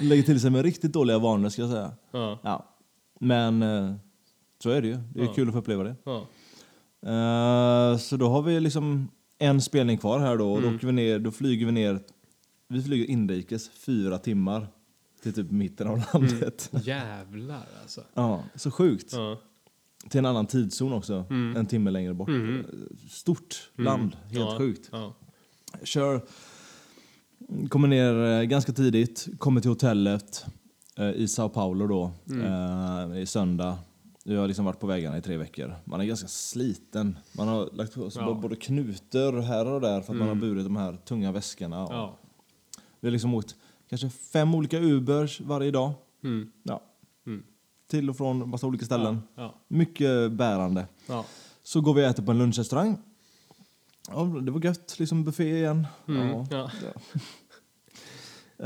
[0.00, 1.92] Lägger till sig med riktigt dåliga vanor ska jag säga.
[2.10, 2.38] Ja.
[2.42, 2.68] Ja.
[3.20, 3.94] Men eh,
[4.62, 4.98] så är det ju.
[5.14, 5.32] Det är Ja.
[5.32, 5.96] kul att få uppleva det.
[6.04, 6.26] Ja.
[7.02, 10.52] Eh, så då har vi liksom en spelning kvar här då.
[10.52, 10.78] Och Mm.
[10.80, 12.00] då, vi ner, då flyger vi ner.
[12.68, 14.66] Vi flyger inrikes fyra timmar
[15.22, 16.70] till typ mitten av landet.
[16.82, 18.00] Jävlar alltså.
[18.14, 19.12] Ja, så sjukt.
[19.12, 19.38] Ja.
[20.08, 21.24] Till en annan tidszon också.
[21.30, 21.56] Mm.
[21.56, 22.28] En timme längre bort.
[22.28, 22.66] Mm.
[23.10, 23.84] Stort Mm.
[23.84, 24.16] land.
[24.22, 24.54] Helt ja.
[24.58, 24.90] sjukt.
[25.84, 26.22] Kör.
[27.68, 29.28] Kommer ner eh, ganska tidigt.
[29.38, 30.44] Kommer till hotellet
[30.98, 32.10] eh, i Sao Paulo då.
[32.30, 33.12] Mm.
[33.12, 33.78] Eh, I söndag.
[34.24, 35.74] Jag har liksom varit på vägarna i tre veckor.
[35.84, 37.18] Man är ganska sliten.
[37.32, 38.34] Man har lagt på sig Ja.
[38.34, 40.40] både knutor här och där för att man har Mm.
[40.40, 41.76] burit de här tunga väskorna.
[41.76, 42.18] Ja.
[43.00, 43.56] Vi har liksom åkt
[43.88, 45.92] kanske fem olika Ubers varje dag.
[46.24, 46.50] Mm.
[46.62, 46.82] Ja.
[47.26, 47.42] Mm.
[47.90, 49.22] Till och från massa olika ställen.
[49.34, 49.54] Ja.
[49.68, 50.86] Mycket bärande.
[51.62, 52.96] Så går vi och äter på en lunchrestaurang.
[54.10, 54.98] Ja, det var gött.
[54.98, 55.86] Liksom buffé igen.
[56.08, 56.28] Mm.
[56.28, 56.46] Ja.
[56.50, 56.70] Ja.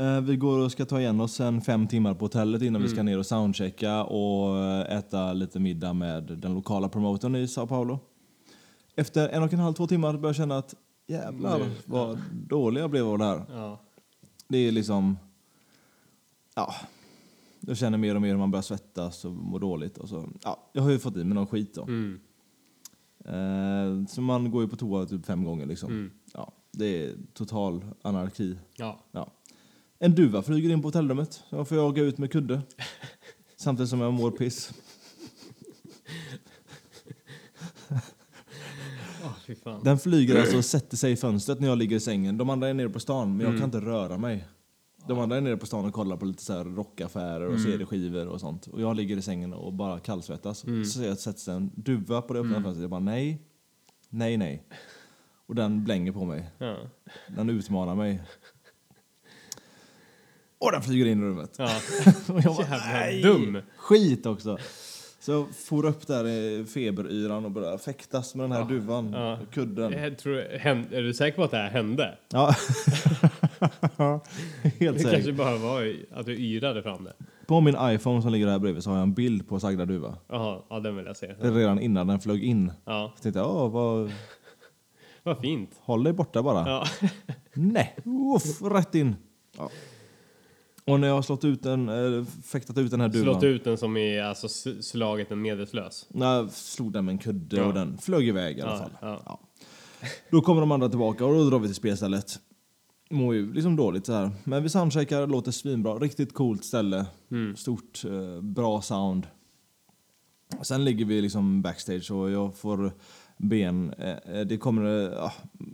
[0.01, 2.87] Eh, Vi går och ska ta igen oss en fem timmar på hotellet innan vi
[2.87, 3.05] ska Mm.
[3.05, 7.99] ner och soundchecka och eh, äta lite middag med den lokala promotorn i Sao Paulo.
[8.95, 10.75] Efter en och en halv, två timmar börjar jag känna att
[11.07, 13.45] jävlar Nu, vad dålig jag blev av det här.
[13.49, 13.81] Ja.
[14.47, 15.17] Det är liksom...
[16.55, 16.73] Ja.
[17.59, 19.97] Jag känner mer och mer hur man börjar svettas och må dåligt.
[19.97, 21.81] Och så, ja, jag har ju fått i mig någon skit då.
[21.83, 22.19] Mm.
[23.25, 25.91] Eh, så man går ju på toa typ fem gånger liksom.
[25.91, 26.11] Mm.
[26.33, 28.57] Ja, det är total anarki.
[28.75, 28.99] Ja.
[29.11, 29.31] Ja.
[29.99, 31.43] En duva flyger in på hotellrummet.
[31.49, 32.61] Jag får jaga ut med kudde.
[33.55, 34.73] Samtidigt som jag mår piss.
[39.83, 42.37] Den flyger alltså och sätter sig i fönstret när jag ligger i sängen.
[42.37, 43.59] De andra är nere på stan, men jag Mm.
[43.61, 44.45] kan inte röra mig.
[45.07, 47.63] De andra är nere på stan och kollar på lite så här rockaffärer och Mm.
[47.63, 48.67] CD-skivor och sånt.
[48.67, 50.63] Och jag ligger i sängen och bara kallsvettas.
[50.63, 50.85] Mm.
[50.85, 52.63] Så jag sätts en duva på det öppna Mm.
[52.63, 52.81] fönstret.
[52.81, 53.41] Jag bara nej,
[54.09, 54.63] nej, nej.
[55.47, 56.49] Och den blänger på mig.
[56.57, 56.77] Ja.
[57.27, 58.21] Den utmanar mig.
[60.59, 61.55] Och den flyger in i rummet.
[61.57, 61.65] Ja.
[62.33, 63.21] Och jag bara, nej!
[63.21, 63.57] dum.
[63.77, 64.57] Skit också.
[65.19, 69.11] Så jag for upp där i feberyran och började fäktas med den här Ja, duvan.
[69.13, 69.39] ja.
[69.51, 69.91] Kudden.
[69.91, 72.17] Jag tror, är du säker på att det här hände?
[72.29, 72.55] Ja.
[74.63, 75.11] Helt Det säkert.
[75.11, 77.13] kanske bara var att du yrade fram det.
[77.47, 80.17] På min iPhone som ligger här bredvid så har jag en bild på sagda duva.
[80.29, 81.27] Jaha, ja den vill jag se.
[81.41, 82.71] Det är redan innan den flög in.
[82.85, 84.11] Ja, Så tänkte jag, åh, vad,
[85.23, 85.69] vad fint.
[85.79, 86.69] håll dig borta bara.
[86.69, 86.85] Ja.
[87.53, 87.95] Nej,
[88.35, 89.15] uff, rätt in.
[89.57, 89.69] Ja.
[90.85, 91.89] Och när jag har slått ut den,
[92.19, 93.33] äh, fäktat ut den här duvan.
[93.33, 96.05] Slått ut den som i alltså s- slagit en medvetslös.
[96.09, 97.65] När jag slog den med en kudde Ja.
[97.65, 99.19] och den flög iväg i alla Ja, fall.
[99.25, 99.39] ja.
[100.31, 102.39] Då kommer de andra tillbaka och då drar vi till spelstället.
[103.13, 104.31] Mår ju liksom dåligt så här.
[104.43, 105.93] Men vi soundcheckar, låter svinbra.
[105.93, 107.05] Riktigt coolt ställe.
[107.31, 107.55] Mm.
[107.55, 109.27] Stort, eh, bra sound.
[110.61, 112.91] Sen ligger vi liksom backstage och jag får
[113.37, 113.93] ben.
[113.93, 115.33] Eh, det kommer, eh, ja,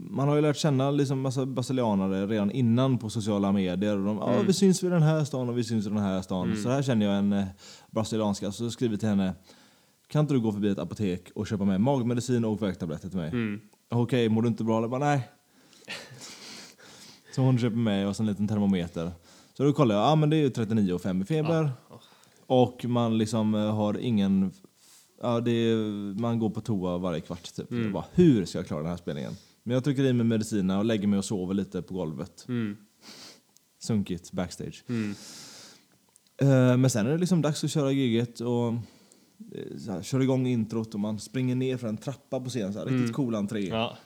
[0.09, 3.97] man har ju lärt känna liksom massa brasilianare redan innan på sociala medier.
[3.97, 6.21] Och de, ja, vi syns vid den här stan och vi syns i den här
[6.21, 6.57] stan.
[6.57, 7.45] Så här känner jag en eh,
[7.91, 8.51] brasilianska.
[8.51, 9.33] Så jag skriver till henne.
[10.07, 13.29] Kan inte du gå förbi ett apotek och köpa med magmedicin och värktabletter till mig?
[13.29, 13.61] Mm.
[13.89, 14.77] Okej, mår du inte bra?
[14.77, 15.29] Eller bara nej.
[17.31, 19.11] Så hon köper med oss en liten termometer.
[19.53, 21.71] Så då kollar jag, ja men det är ju 39,5 i feber.
[22.45, 24.51] Och man liksom eh, har ingen...
[25.21, 25.75] Ja, det
[26.19, 27.71] man går på toa varje kvart typ.
[27.71, 29.33] Jag bara, hur ska jag klara den här spelningen?
[29.63, 32.45] Men jag trycker i mig medicinerna och lägger mig och sover lite på golvet.
[32.47, 32.77] Mm.
[33.79, 34.83] Sunkigt backstage.
[34.89, 35.15] Mm.
[36.41, 38.67] Eh, men sen är det liksom dags att köra giget och
[39.55, 42.73] eh, så här, kör igång introt och man springer ner för en trappa på scenen.
[42.73, 43.67] Så här, Riktigt cool entré.
[43.67, 43.97] Ja.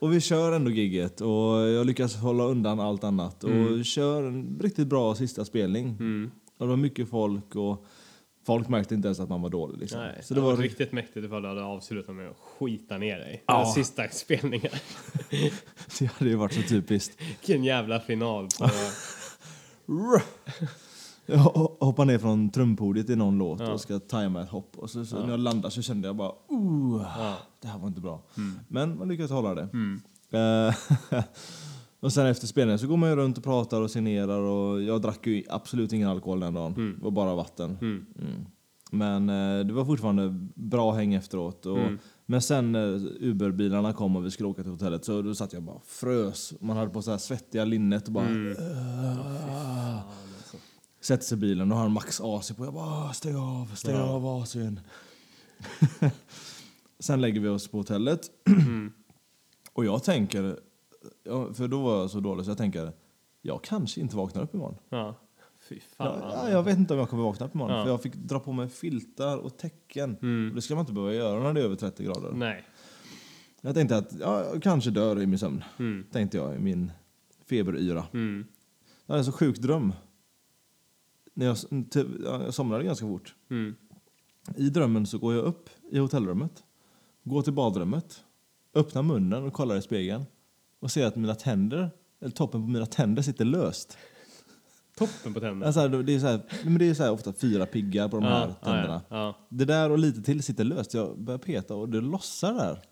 [0.00, 1.28] Och vi kör ändå gigget och
[1.68, 5.88] jag lyckas hålla undan allt annat och kör en riktigt bra sista spelning.
[5.88, 6.30] Mm.
[6.58, 7.86] Och det var mycket folk och
[8.46, 9.78] folk märkte inte ens att man var dålig.
[9.78, 10.00] Liksom.
[10.00, 10.92] Nej, Så det var riktigt...
[10.92, 13.44] mäktigt ifall du hade avslutat med att skita ner dig.
[13.46, 13.58] Ja.
[13.58, 14.72] Den sista spelningen.
[15.98, 17.20] Det hade ju varit så typiskt.
[17.28, 18.70] Vilken jävla final på...
[21.80, 23.72] Hoppar ner från trumpodiet i någon låt Ja.
[23.72, 24.76] och ska tajma ett hopp.
[24.78, 27.34] Och så, så när jag landar så kände jag bara oh, Ja.
[27.62, 28.22] det här var inte bra.
[28.36, 28.58] Mm.
[28.68, 29.68] Men man lyckades hålla det.
[30.32, 30.74] Eh,
[32.00, 35.02] och sen efter spelningen så går man ju runt och pratar och signerar och jag
[35.02, 36.94] drack ju absolut ingen alkohol den dagen.
[36.98, 37.78] Det var bara vatten.
[37.80, 38.06] Mm.
[38.18, 38.46] Mm.
[38.92, 39.28] Men
[39.60, 41.66] eh, det var fortfarande bra häng efteråt.
[41.66, 41.98] Och, Mm.
[42.26, 45.62] Men sen när Uber-bilarna kom och vi skulle åka till hotellet så då satt jag
[45.62, 46.52] bara frös.
[46.60, 48.26] Man hade på så här svettiga linnet och bara...
[48.26, 48.52] Mm.
[48.52, 49.98] "Äh."
[51.00, 52.64] Sätter sig i bilen och har en max AC på.
[52.64, 54.02] Jag bara "Ah, stäng av, stäng Ja.
[54.02, 54.80] av AC'n.
[56.98, 58.20] sen lägger vi oss på hotellet.
[58.46, 58.92] Mm.
[59.72, 60.58] och jag tänker,
[61.54, 62.92] för då var jag så dålig så jag tänker,
[63.42, 64.76] jag kanske inte vaknar upp imorgon.
[64.88, 65.14] Ja.
[65.68, 66.06] Fy fan.
[66.20, 67.76] Ja, ja, jag vet inte om jag kommer vakna upp imorgon.
[67.76, 67.84] Ja.
[67.84, 70.16] För jag fick dra på mig filtar och täcken.
[70.22, 70.48] Mm.
[70.48, 72.32] Och det ska man inte behöva göra när det är över 30 grader.
[72.32, 72.64] Nej.
[73.60, 75.64] Jag tänkte att ja, jag kanske dör i min sömn.
[75.78, 76.04] Mm.
[76.12, 76.92] Tänkte jag i min
[77.48, 78.06] feberyra.
[78.12, 78.46] Mm.
[79.06, 79.92] Jag hade en så sjuk dröm.
[81.40, 81.56] När jag,
[82.24, 83.34] ja, jag somnade ganska fort.
[83.50, 83.74] Mm.
[84.56, 86.64] I drömmen så går jag upp i hotellrummet.
[87.24, 88.24] Går till badrummet.
[88.74, 90.24] Öppnar munnen och kollar i spegeln.
[90.80, 93.98] Och ser att mina tänder, eller toppen på mina tänder sitter löst.
[94.98, 95.66] Toppen på tänderna.
[95.66, 98.24] Alltså, det är så här, men det är så här ofta fyra piggar på de
[98.24, 99.02] här tänderna.
[99.08, 99.34] Ja, ja.
[99.48, 100.94] Det där och lite till sitter löst.
[100.94, 102.82] Jag börjar peta och det lossar där.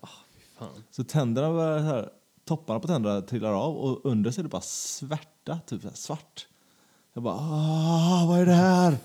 [0.57, 0.83] Fan.
[0.91, 2.09] Så tänderna börjar så här,
[2.45, 6.47] topparna på tänderna trillar av och under så är det bara svärta, typ så svart.
[7.19, 8.97] Jag bara ah, vad är det här?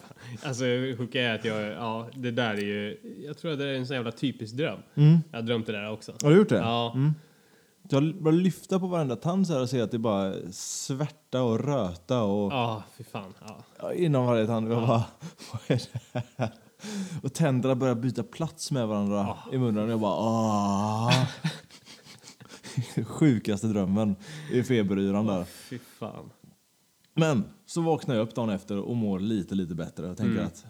[0.42, 0.64] Alltså
[0.98, 3.86] sjuka är att jag, ja det där är ju, jag tror att det är en
[3.86, 4.78] sån jävla typisk dröm.
[4.94, 5.18] Mm.
[5.30, 6.12] Jag har drömt det där också.
[6.22, 6.58] Har du gjort det?
[6.58, 6.92] Ja.
[6.94, 7.14] Mm.
[7.88, 11.42] Jag börjar lyfta på varenda tand så här och ser att det är bara svärta
[11.42, 13.34] och röta och Ja, fy fan.
[13.80, 13.92] Ja.
[13.92, 14.72] inom varje tand.
[14.72, 15.04] Jag bara,
[15.52, 16.52] vad är det här?
[17.22, 19.88] Och tänderna börjar byta plats med varandra i munnen.
[19.88, 21.12] Jag bara ah.
[23.06, 24.16] Sjukaste drömmen
[24.52, 25.44] i feberyran där.
[25.44, 26.30] Fy fan.
[27.14, 30.46] Men så vaknar jag upp dagen efter och mår lite, lite bättre och tänker Mm.
[30.46, 30.66] att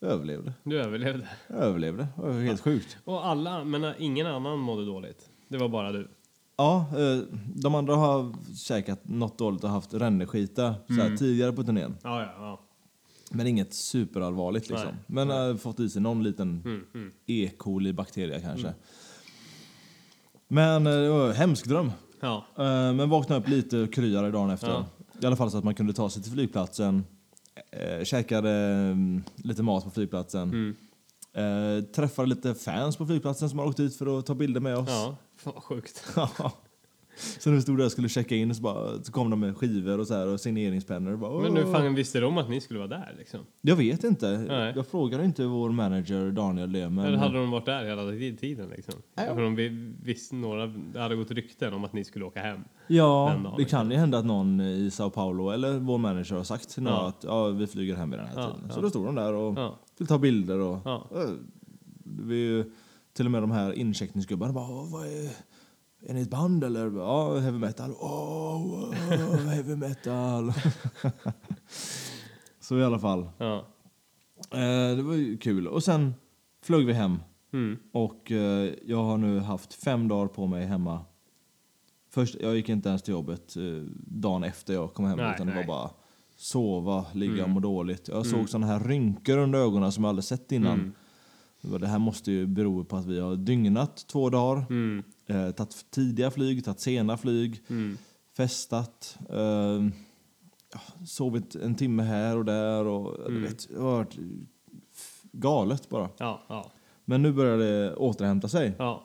[0.00, 0.52] jag överlevde.
[0.62, 1.28] Du överlevde.
[1.48, 2.06] Jag överlevde.
[2.16, 2.96] Det var helt sjukt.
[3.04, 5.30] Och alla, men ingen annan mådde dåligt.
[5.48, 6.08] Det var bara du.
[6.56, 7.18] Ja, eh,
[7.54, 11.96] de andra har käkat något dåligt och haft ränneskita så här, tidigare på turnén.
[12.02, 12.60] Ja, ja, ja.
[13.30, 14.86] Men inget superallvarligt liksom.
[14.88, 15.04] Nej.
[15.06, 17.12] Men har fått i sig någon liten Mm, mm.
[17.26, 17.50] E.
[17.58, 18.74] coli-bakterie kanske.
[20.48, 21.90] Men eh, det var en hemsk dröm.
[22.20, 22.44] Ja.
[22.58, 22.64] Eh,
[22.94, 24.68] Men vaknade upp lite kryare dagen efter.
[24.68, 24.86] Ja.
[25.22, 27.04] I alla fall så att man kunde ta sig till flygplatsen.
[27.70, 30.42] Eh, käkade mm, lite mat på flygplatsen.
[30.42, 30.76] Mm.
[31.32, 34.76] Eh, träffade lite fans på flygplatsen som har åkt dit för att ta bilder med
[34.76, 34.88] oss.
[34.88, 36.04] Ja, fan vad sjukt.
[37.38, 40.00] så vi stod där och skulle checka in så, bara, så kom de med skivor
[40.00, 41.12] och, så här, och signeringspennor.
[41.12, 43.40] Och bara, Men hur fan visste de att ni skulle vara där liksom?
[43.60, 44.38] Jag vet inte.
[44.48, 44.72] Nej.
[44.76, 46.88] Jag frågade inte vår manager Daniel det.
[46.90, 47.04] Men...
[47.04, 48.94] Eller hade de varit där hela ti- tiden liksom?
[49.16, 52.60] För de vi- visste några, det hade gått rykten om att ni skulle åka hem.
[52.86, 56.44] Ja, dagen, det kan ju hända att någon i Sao Paulo eller vår manager har
[56.44, 57.08] sagt till några Ja.
[57.08, 58.64] att ja, vi flyger hem vid den här Ja, tiden.
[58.68, 58.74] ja.
[58.74, 59.78] Så då stod de där och Ja.
[59.94, 61.30] skulle ta bilder och eh,
[62.04, 62.64] vi,
[63.12, 65.30] till och med de här incheckningsgubbarna bara "Åh, vad är,
[66.08, 66.90] är ni ett band eller?
[66.98, 67.94] Ja, heavy metal.
[68.00, 68.94] Åh, oh,
[69.48, 70.52] heavy metal.
[72.60, 73.28] Så i alla fall.
[73.38, 73.66] Ja.
[74.50, 75.68] Eh, det var ju kul.
[75.68, 76.14] Och sen
[76.62, 77.18] flög vi hem.
[77.52, 77.78] Mm.
[77.92, 81.04] Och eh, jag har nu haft fem dagar på mig hemma.
[82.10, 83.62] Först, jag gick inte ens till jobbet eh,
[84.06, 85.16] dagen efter jag kom hem.
[85.18, 85.66] Nej, utan det nej.
[85.66, 85.90] var bara
[86.36, 87.50] sova, ligga och Mm.
[87.50, 88.08] må dåligt.
[88.08, 88.48] Jag såg Mm.
[88.48, 90.72] såna här rynkor under ögonen som jag aldrig sett innan.
[90.72, 90.92] Mm.
[91.60, 94.66] Det här måste ju bero på att vi har dygnat två dagar.
[94.70, 95.02] Mm.
[95.26, 97.62] Eh, tagit tidiga flyg, tagit sena flyg.
[97.68, 97.98] Mm.
[98.36, 99.84] festat, eh,
[101.06, 103.42] sovit en timme här och där och Mm.
[103.42, 104.16] vet, det har varit
[105.32, 106.08] galet bara.
[106.18, 106.70] Ja, ja,
[107.04, 108.72] Men nu börjar det återhämta sig.
[108.78, 109.02] ja.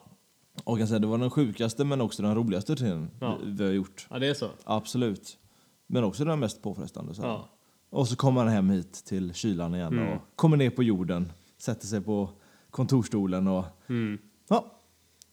[0.64, 3.38] Och jag säga, det var den sjukaste men också den roligaste tiden Ja.
[3.44, 4.06] vi, har gjort.
[4.10, 4.48] Ja, det är så.
[4.64, 5.38] Absolut.
[5.86, 7.14] Men också den mest påfrestande.
[7.14, 7.22] Så.
[7.22, 7.48] Ja.
[7.90, 10.08] Och så kommer han hem hit till kylan igen Mm.
[10.08, 12.30] och kommer ner på jorden, sätter sig på
[12.76, 14.18] kontorstolen och Mm.
[14.48, 14.78] ja,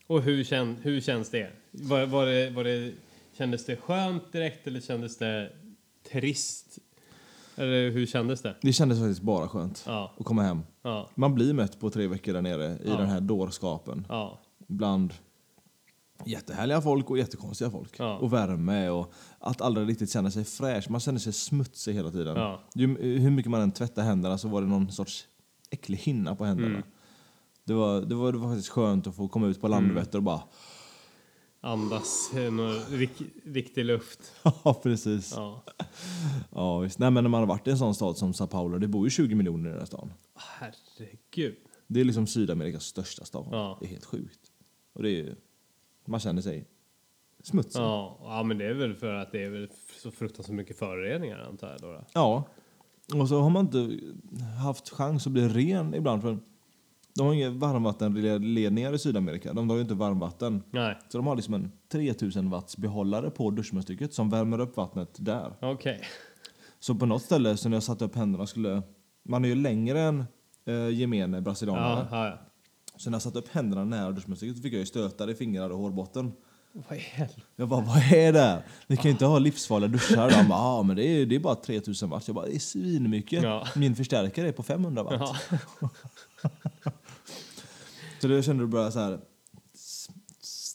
[0.07, 1.49] Och hur, kän, hur känns det?
[1.71, 2.91] Var, var det, var det?
[3.37, 5.51] Kändes det skönt direkt eller kändes det
[6.11, 6.79] trist?
[7.55, 8.55] Eller hur kändes det?
[8.61, 10.61] det kändes faktiskt bara skönt Ja, att komma hem.
[10.81, 12.97] ja, Man blir mätt på tre veckor där nere i Ja.
[12.97, 14.05] den här dårskapen.
[14.09, 15.13] ja, bland
[16.25, 17.99] jättehärliga folk och jättekonstiga folk.
[17.99, 18.17] Ja.
[18.17, 20.89] Och värme och att aldrig riktigt känna sig fräsch.
[20.89, 22.37] Man känner sig smutsig hela tiden.
[22.37, 22.59] ja.
[22.75, 25.27] Ju, hur mycket man än tvättar händerna så var det någon sorts
[25.69, 26.69] äcklig hinna på händerna.
[26.69, 26.83] Mm.
[27.69, 30.23] Det, var, det, var, det var faktiskt skönt att få komma ut på Landvetter och
[30.23, 30.41] bara
[31.61, 33.11] Andas någon rik,
[33.45, 34.33] riktig luft.
[34.63, 35.33] Ja, precis.
[35.35, 35.63] Ja.
[36.51, 36.79] Ja.
[36.79, 36.99] visst.
[36.99, 39.05] Nej, men när man har varit i en sån stad som Sao Paulo, det bor
[39.05, 40.13] ju 20 miljoner i den här stan.
[40.35, 41.55] Herregud.
[41.87, 43.47] Det är liksom Sydamerikas största stad.
[43.51, 43.77] Ja.
[43.79, 44.39] Det är helt sjukt.
[44.93, 45.35] Och det är,
[46.05, 46.67] man känner sig
[47.43, 47.81] smutsig.
[47.81, 49.69] Ja, ja, men det är väl för att det är väl
[50.01, 51.91] så fruktansvärt mycket föroreningar antar jag då.
[51.91, 52.05] då.
[52.13, 52.43] Ja.
[53.13, 53.99] Och så har man inte
[54.63, 56.21] haft chans att bli ren ibland.
[56.21, 56.37] För
[57.15, 59.53] de har inga varmvattenledningar i Sydamerika.
[59.53, 60.63] De har ju inte varmvatten.
[60.71, 65.09] Nej, Så de har liksom en 3000 watts behållare på duschmunstycket som värmer upp vattnet
[65.19, 65.53] där.
[65.61, 66.01] okej.
[66.79, 68.81] Så på något ställe så när jag satte upp händerna skulle...
[69.23, 70.25] Man är ju längre än
[70.65, 72.07] eh, gemene brasilianare.
[72.11, 72.39] Ja, ja.
[72.97, 75.69] Så när jag satte upp händerna nära duschmunstycket så fick jag ju stötar i fingrar
[75.69, 76.31] och hårbotten.
[76.71, 77.41] Vad i helvete?
[77.55, 78.63] Jag bara, vad är det?
[78.87, 80.29] Ni kan ju inte ha livsfarliga duschar.
[80.29, 82.27] De bara, ah, men det är, det är bara 3000 watt.
[82.27, 83.43] Jag bara, det är svinmycket.
[83.43, 83.67] Ja.
[83.75, 85.35] Min förstärkare är på 500 watt.
[85.81, 85.89] Ja.
[88.21, 89.19] Så då kände du bara så här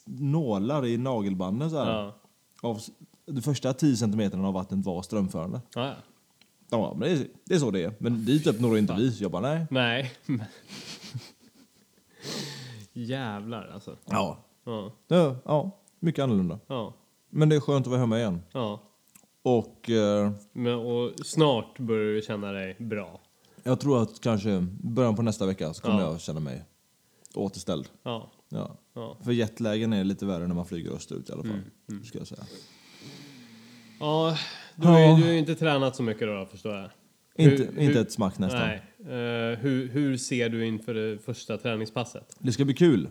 [0.05, 1.91] nålar i nagelbanden så här.
[1.91, 2.15] Ja.
[2.61, 2.81] Av,
[3.25, 5.61] de första 10 centimeterna av vattnet var strömförande.
[5.75, 5.93] Ja.
[6.69, 7.93] Ja, men det är, det är så det är.
[7.99, 9.17] Men dit upp når inte vi.
[9.19, 9.65] Jag bara, nej.
[9.69, 10.11] Nej.
[12.93, 13.95] Jävlar alltså.
[14.05, 14.37] Ja.
[14.63, 16.59] Ja, Ja, ja, mycket annorlunda.
[16.67, 16.93] ja,
[17.29, 18.41] Men det är skönt att vara hemma igen.
[18.51, 18.81] ja.
[19.41, 23.19] Och eh, Men, och snart börjar du känna dig bra.
[23.63, 26.11] jag tror att kanske början på nästa vecka så kommer Ja.
[26.11, 26.63] jag känna mig
[27.37, 27.87] återställd.
[28.03, 28.77] Ja, Ja.
[28.93, 29.17] ja.
[29.23, 31.59] För jetlägen är lite värre när man flyger österut i alla fall.
[31.89, 32.43] Mm, Ska jag säga.
[33.99, 34.37] Ja,
[34.75, 36.89] du har ju du ju inte tränat så mycket då, förstår jag.
[37.37, 38.61] Inte, Hur- inte ett smack nästan.
[38.61, 38.81] Nej.
[38.99, 42.35] Eh, hur, hur ser du inför det första träningspasset?
[42.39, 43.09] Det ska bli kul.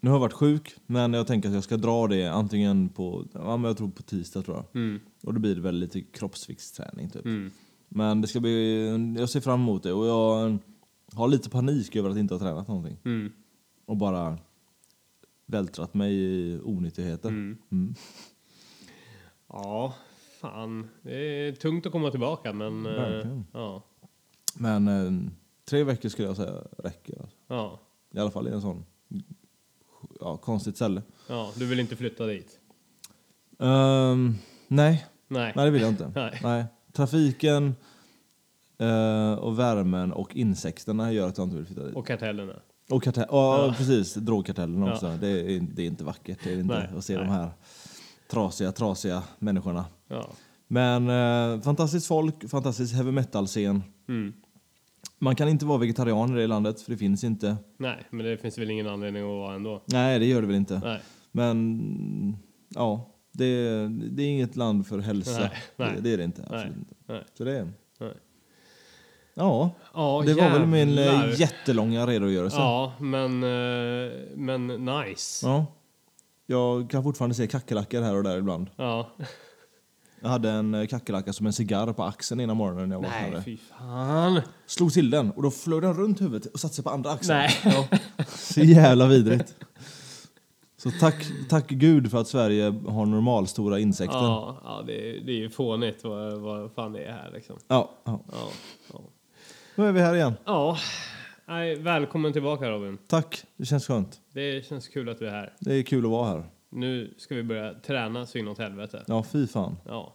[0.00, 3.26] Nu har jag varit sjuk, men jag tänker att jag ska dra det antingen på,
[3.34, 4.82] ja men jag tror på tisdag tror jag.
[4.82, 7.24] Mm, Och då blir det väl lite kroppsviktsträning typ.
[7.24, 7.50] mm,
[7.88, 8.86] Men det ska bli,
[9.18, 10.58] jag ser fram emot det och jag
[11.14, 12.98] har lite panik över att inte ha tränat någonting.
[13.04, 13.32] mm,
[13.86, 14.38] Och bara
[15.46, 17.28] vältrat mig i onyttigheter.
[17.28, 17.58] mm.
[17.70, 17.94] Mm.
[19.48, 19.94] Ja,
[20.40, 20.88] fan.
[21.02, 22.86] Det är tungt att komma tillbaka, men...
[22.86, 23.82] eh, ja,
[24.54, 25.30] Men eh,
[25.64, 27.20] tre veckor skulle jag säga räcker.
[27.20, 27.36] Alltså.
[27.46, 27.80] ja,
[28.14, 28.84] I alla fall i en sån
[30.20, 31.02] ja, konstigt ställe.
[31.28, 31.52] ja.
[31.56, 32.60] Du vill inte flytta dit?
[33.58, 34.34] Ehm,
[34.68, 35.52] nej, Nej.
[35.56, 36.12] nej det vill jag inte.
[36.14, 36.40] Nej.
[36.42, 36.64] Nej.
[36.92, 37.74] Trafiken
[38.78, 41.92] eh, och värmen och insekterna gör att jag inte vill flytta dit.
[41.94, 42.52] Och, Och kartellerna?
[43.02, 44.92] kartell, ja, precis, drogkartellen Ja.
[44.92, 45.16] också.
[45.20, 47.24] Det, är, det är inte vackert det är inte, Nej, att se nej.
[47.24, 47.48] de här
[48.30, 49.84] trasiga, trasiga människorna.
[50.08, 50.30] Ja.
[50.68, 53.82] Men eh, fantastiskt folk, fantastisk heavy metal-scen.
[54.08, 54.32] Mm.
[55.18, 57.56] Man kan inte vara vegetarian i det landet, för det finns inte.
[57.78, 59.82] Nej, men det finns väl ingen anledning att vara ändå.
[59.86, 60.80] Nej, det gör det väl inte.
[60.84, 61.00] Nej.
[61.32, 62.36] Men
[62.68, 65.40] ja, det, det är inget land för hälsa.
[65.40, 65.92] Nej, nej.
[65.96, 66.42] Det, det är det inte.
[66.50, 67.24] Absolut inte.
[67.34, 67.68] Så det är...
[69.36, 69.46] Nej.
[69.46, 71.28] Ja, Ja, det var väl min jävlar.
[71.28, 72.56] eh, jättelånga redogörelse.
[72.56, 75.46] Ja, men, eh, men nice.
[75.46, 75.66] Ja.
[76.46, 78.70] Jag kan fortfarande se kackerlackor här och där ibland.
[78.76, 79.08] Ja.
[80.20, 83.22] Jag hade en eh, kackerlacka som en cigarr på axeln innan morgonen när jag Nej,
[83.22, 83.44] vaknade.
[83.44, 84.40] fy fan.
[84.66, 87.38] Slog till den och då flög den runt huvudet och satte sig på andra axeln.
[87.38, 87.50] Nej.
[87.64, 87.98] Ja.
[88.28, 89.54] Så jävla vidrigt.
[90.76, 94.16] Så tack, tack gud för att Sverige har normalstora insekter.
[94.18, 97.56] Ja, ja det, är, det är ju fånigt vad, vad fan det är här liksom.
[97.68, 98.20] Ja, ja.
[98.32, 98.48] Ja,
[98.92, 99.00] ja.
[99.76, 100.34] Nu är vi här igen.
[100.44, 100.76] ja.
[101.48, 102.98] Nej, välkommen tillbaka Robin.
[103.06, 104.20] Tack, det känns skönt.
[104.32, 105.52] Det känns kul att du är här.
[105.60, 106.44] Det är kul att vara här.
[106.70, 109.04] Nu ska vi börja träna så inåt helvete.
[109.06, 109.76] Ja, fy fan.
[109.86, 110.14] Ja.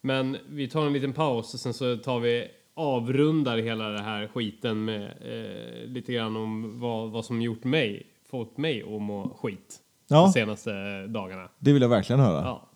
[0.00, 4.26] Men vi tar en liten paus och sen så tar vi avrundar hela det här
[4.28, 9.28] skiten med eh, lite grann om vad, vad som gjort mig, fått mig att må
[9.40, 10.70] skit de Ja, senaste
[11.06, 11.48] dagarna.
[11.58, 12.42] det vill jag verkligen höra.
[12.44, 12.68] Ja.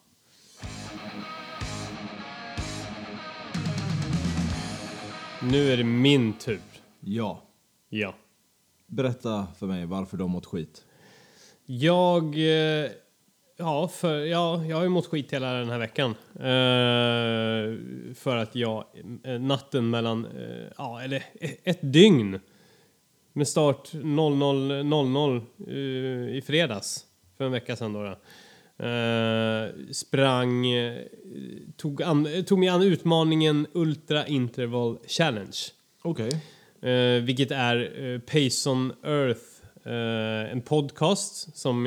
[5.51, 6.61] Nu är det min tur.
[7.01, 7.43] Ja.
[7.89, 8.15] Ja.
[8.87, 10.85] Berätta för mig varför du har mått skit.
[11.67, 12.35] Jag...
[12.35, 12.91] Eh,
[13.57, 16.11] ja, för, ja, jag har ju mått skit hela den här veckan.
[16.35, 16.45] Eh,
[18.15, 18.85] för att jag
[19.25, 20.25] eh, natten mellan...
[20.25, 21.23] Eh, ja, eller
[21.65, 22.41] ett dygn
[23.33, 28.03] med start 00.00 eh, i fredags för en vecka sedan då.
[28.03, 28.17] då.
[28.79, 30.67] Eh, sprang...
[30.67, 31.03] Eh,
[31.77, 35.57] tog, an, tog mig an utmaningen Ultra Interval Challenge.
[36.03, 36.31] Okej.
[36.83, 39.41] Eh, vilket är eh, Pace on Earth,
[40.53, 41.87] en podcast som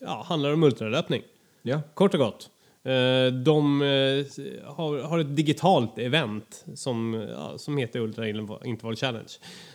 [0.00, 1.22] ja, handlar om ultralöpning.
[1.62, 1.82] Ja.
[1.94, 2.50] Kort och gott.
[3.44, 3.80] De
[4.64, 9.28] har, har ett digitalt event som, som heter Ultra Interval Challenge.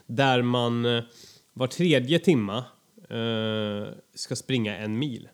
[0.05, 0.83] Där man
[1.53, 2.63] var tredje timma
[4.13, 5.27] ska springa en mil.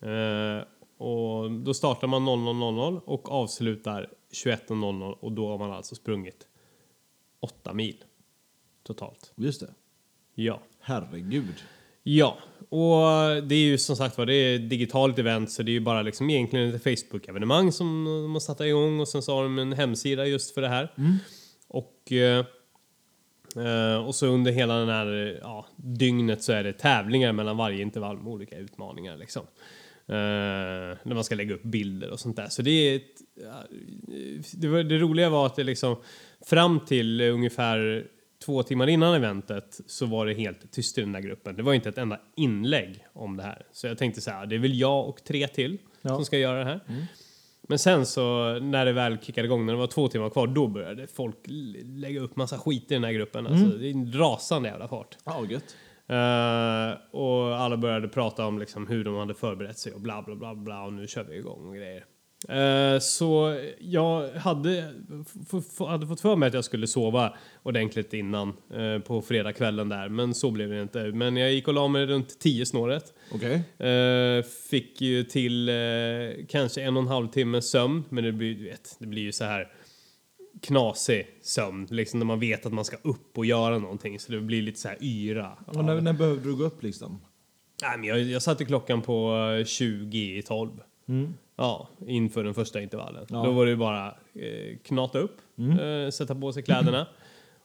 [0.00, 0.64] Eh,
[0.98, 6.46] och då startar man 00.00 och avslutar 21.00 och då har man alltså sprungit
[7.40, 8.04] åtta mil
[8.82, 9.32] totalt.
[9.36, 9.74] Just det.
[10.34, 10.60] Ja.
[10.80, 11.54] Herregud.
[12.02, 15.70] Ja, och det är ju som sagt var det är ett digitalt event så det
[15.70, 19.34] är ju bara liksom egentligen ett Facebook-evenemang som de har satt igång och sen så
[19.34, 20.92] har de en hemsida just för det här.
[21.68, 22.44] Och, eh,
[23.56, 27.82] eh, och så under hela den här ja, dygnet så är det tävlingar mellan varje
[27.82, 29.42] intervall med olika utmaningar liksom.
[30.06, 30.16] Eh,
[31.02, 32.48] när man ska lägga upp bilder och sånt där.
[32.48, 33.02] Så det är ett,
[33.42, 33.62] ja,
[34.52, 35.96] det, var, det roliga var att det liksom
[36.46, 38.06] fram till ungefär
[38.44, 41.56] två timmar innan eventet så var det helt tyst i den där gruppen.
[41.56, 43.62] Det var inte ett enda inlägg om det här.
[43.72, 46.14] Så jag tänkte så här, det är väl jag och tre till Ja.
[46.14, 46.80] som ska göra det här.
[47.70, 50.66] Men sen så när det väl kickade igång, när det var två timmar kvar, då
[50.66, 51.36] började folk
[51.84, 53.46] lägga upp massa skit i den här gruppen.
[53.46, 55.16] Alltså, det är en rasande jävla fart.
[55.24, 55.76] Ja, gött.
[56.06, 60.34] Eh, och alla började prata om liksom hur de hade förberett sig och bla bla
[60.34, 62.04] bla bla och nu kör vi igång och grejer.
[62.48, 64.94] Eh, så jag hade,
[65.88, 70.34] hade fått för mig att jag skulle sova ordentligt innan eh, på fredagskvällen där men
[70.34, 71.02] så blev det inte.
[71.02, 73.14] Men jag gick och la mig runt 10 snåret.
[73.32, 73.88] Okej.
[73.88, 75.70] Eh, fick ju till
[76.48, 79.44] kanske en och en halv timme sömn men det blir, vet, det blir ju så
[79.44, 79.68] här
[80.62, 84.40] knasig sömn liksom när man vet att man ska upp och göra någonting så det
[84.40, 85.58] blir lite så här yra.
[85.66, 87.20] Och när, när behövde du gå upp liksom?
[87.82, 90.70] Nej, men jag, jag satte klockan på eh, 20 i 12.
[91.60, 93.26] Ja, inför den första intervallen.
[93.28, 93.42] Ja.
[93.44, 95.36] Då var det bara eh, knata upp,
[95.80, 97.06] eh, sätta på sig kläderna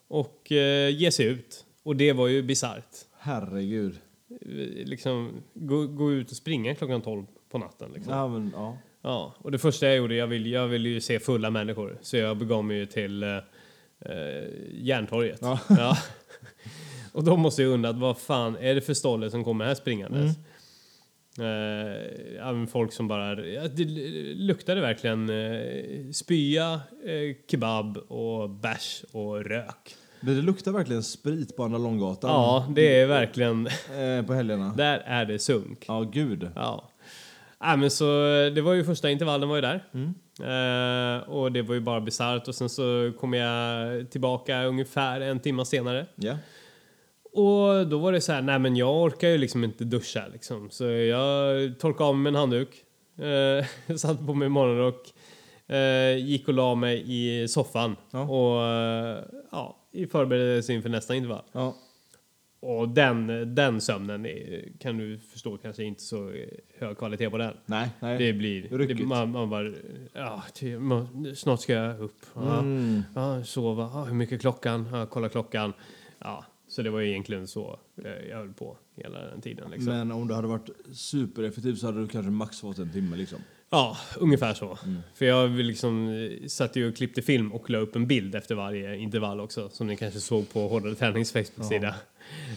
[0.08, 1.64] och eh, ge sig ut.
[1.82, 2.96] Och det var ju bisarrt.
[3.18, 3.98] Herregud.
[4.30, 4.46] Eh,
[4.86, 7.90] Liksom, gå, gå ut och springa klockan 12 på natten.
[7.94, 8.12] Liksom.
[8.12, 8.78] Ja, men ja.
[9.02, 11.98] Ja, och det första jag gjorde, jag ville jag vill ju se fulla människor.
[12.02, 13.28] Så jag begav mig ju till eh,
[14.00, 15.38] eh, Järntorget.
[15.42, 15.58] Ja.
[15.68, 15.96] Ja.
[17.12, 20.36] och då måste jag undra, vad fan är det för stolle som kommer här springandes?
[20.36, 20.42] Eh,
[22.36, 23.84] ja, men folk som bara, det
[24.34, 29.94] luktade verkligen eh, spya, eh, kebab och bärs och rök.
[30.20, 32.30] Men det luktar verkligen sprit på Andra Långgatan.
[32.30, 34.74] Ja, det är verkligen, Eh, på helgerna.
[34.76, 35.84] där är det sunk.
[35.88, 36.48] Ja, gud.
[36.54, 36.90] Ja.
[37.60, 38.04] Ja, men så
[38.54, 39.84] det var ju första intervallen var ju där.
[40.40, 45.40] Eh, och det var ju bara bisarrt och sen så kom jag tillbaka ungefär en
[45.40, 46.06] timme senare.
[46.14, 46.36] Ja.
[47.36, 50.70] Och då var det så här, nej men jag orkar ju liksom inte duscha liksom.
[50.70, 52.68] Så jag torkade av mig en handduk,
[53.18, 55.12] eh, satte på mig morgonrock,
[55.66, 58.20] eh, gick och la mig i soffan Ja.
[58.22, 59.18] och eh,
[59.52, 61.42] ja, i förberedelse inför nästa intervall.
[61.52, 61.74] Ja.
[62.60, 66.32] Och den, den sömnen är, kan du förstå kanske inte så
[66.78, 67.54] hög kvalitet på den.
[67.66, 68.18] Nej, nej.
[68.18, 68.78] Det blir...
[68.94, 69.72] Det, man, man bara...
[70.12, 72.16] Ja, ty- man, snart ska jag upp.
[72.34, 73.02] Ja, Mm.
[73.14, 73.90] ja, sova.
[73.94, 74.88] Ja, hur mycket är klockan?
[74.92, 75.72] Ja, kolla klockan.
[76.18, 76.44] Ja,
[76.76, 79.70] så det var ju egentligen så eh, jag höll på hela den tiden.
[79.70, 79.92] Liksom.
[79.92, 83.38] Men om du hade varit supereffektiv så hade du kanske max fått en timme liksom.
[83.70, 84.78] Ja, ungefär så.
[84.84, 84.98] Mm.
[85.14, 88.54] För jag liksom eh, satt ju och klippte film och la upp en bild efter
[88.54, 89.68] varje intervall också.
[89.68, 91.94] Som ni kanske såg på Hårdare Tränings Facebook-sida.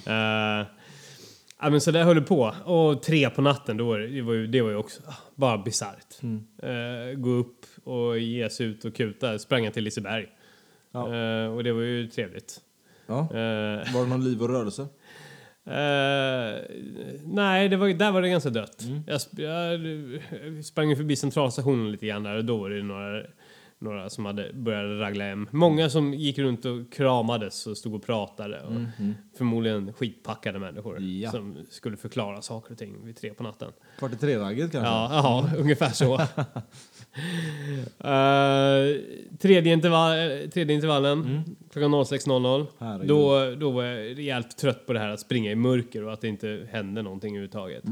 [0.05, 0.67] Eh,
[1.59, 2.55] ja, men så där höll det på.
[2.65, 5.15] Och tre på natten, då var det, det, var ju, det var ju också ah,
[5.35, 6.23] bara bisarrt.
[6.23, 6.45] Mm.
[6.63, 9.39] Eh, gå upp och ge sig ut och kuta.
[9.39, 10.27] Sprang jag till Liseberg.
[10.91, 11.15] Ja.
[11.15, 12.61] Eh, och det var ju trevligt.
[13.09, 13.19] Ja.
[13.19, 14.81] Eh, Var det någon liv och rörelse?
[15.65, 16.59] Eh,
[17.25, 18.83] nej, det var, där var det ganska dött.
[18.83, 19.01] Mm.
[19.07, 19.41] Jag, sp-
[20.55, 23.23] jag sprang förbi centralstationen lite grann där och då var det några
[23.81, 25.47] några som hade börjat ragla hem.
[25.51, 28.61] Många som gick runt och kramades och stod och pratade.
[28.61, 28.71] Och
[29.37, 31.31] Förmodligen skitpackade människor Mm, Ja.
[31.31, 33.71] som skulle förklara saker och ting vid tre på natten.
[33.99, 34.89] Kvart i tre-ragget kanske?
[34.89, 35.09] Ja,
[35.53, 36.21] ja ungefär så.
[37.99, 39.01] Eh,
[39.39, 40.17] tredje, intervall,
[40.53, 41.43] tredje intervallen,
[41.73, 42.55] klockan 06.00.
[42.55, 42.67] Mm.
[42.79, 43.07] Herregud.
[43.07, 46.21] Då, då var jag rejält trött på det här att springa i mörker och att
[46.21, 47.83] det inte hände någonting överhuvudtaget.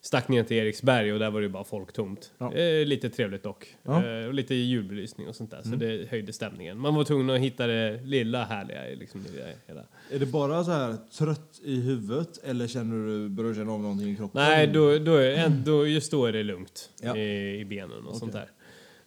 [0.00, 2.30] Stack ner till Eriksberg och där var det bara folktomt.
[2.38, 2.54] Ja.
[2.54, 3.74] Eh, lite trevligt dock.
[3.82, 3.98] Ja.
[4.02, 4.22] Mm.
[4.22, 5.62] Eh, och lite julbelysning och sånt där.
[5.62, 6.78] Så det höjde stämningen.
[6.78, 9.24] Man var tvungen att hitta det lilla härliga liksom,
[9.66, 9.80] hela.
[10.10, 13.80] Är det bara så här trött i huvudet eller känner du, börjar du känna av
[13.80, 14.42] någonting i kroppen?
[14.42, 17.16] Nej, då, då, är, då, just då är det lugnt Ja.
[17.16, 18.40] i, i benen och sånt Okej.
[18.46, 18.57] där.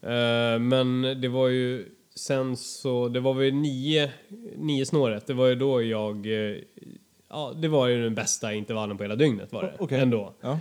[0.04, 4.12] Eh, men det var ju sen så, det var väl nio,
[4.56, 5.28] nio snåret.
[5.28, 6.58] Det var ju då jag, eh,
[7.30, 9.76] ja det var ju den bästa intervallen på hela dygnet var det.
[9.80, 10.00] Okej.
[10.00, 10.34] Ändå.
[10.42, 10.60] Ja.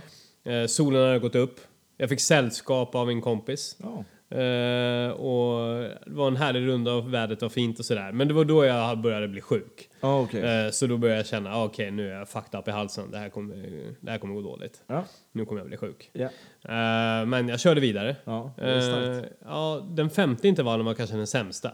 [0.51, 1.59] Eh, solen hade gått upp.
[1.97, 3.77] Jag fick sällskap av en kompis.
[3.79, 4.03] ja.
[4.31, 8.11] Eh, och det var en härlig runda och vädret var fint och sådär.
[8.11, 9.89] Men det var då jag började bli sjuk.
[10.01, 10.65] Ja, okej.
[10.65, 13.11] Eh, Så då började jag känna, ah, okej nu är jag fucked up i halsen.
[13.11, 13.55] Det här kommer,
[13.99, 14.81] det här kommer gå dåligt.
[14.87, 15.03] Ja.
[15.31, 16.09] Nu kommer jag bli sjuk.
[16.13, 16.25] Ja.
[16.63, 18.15] Eh, men jag körde vidare.
[18.23, 18.53] Ja.
[18.57, 21.71] Eh, ja, den femte intervallen var kanske den sämsta.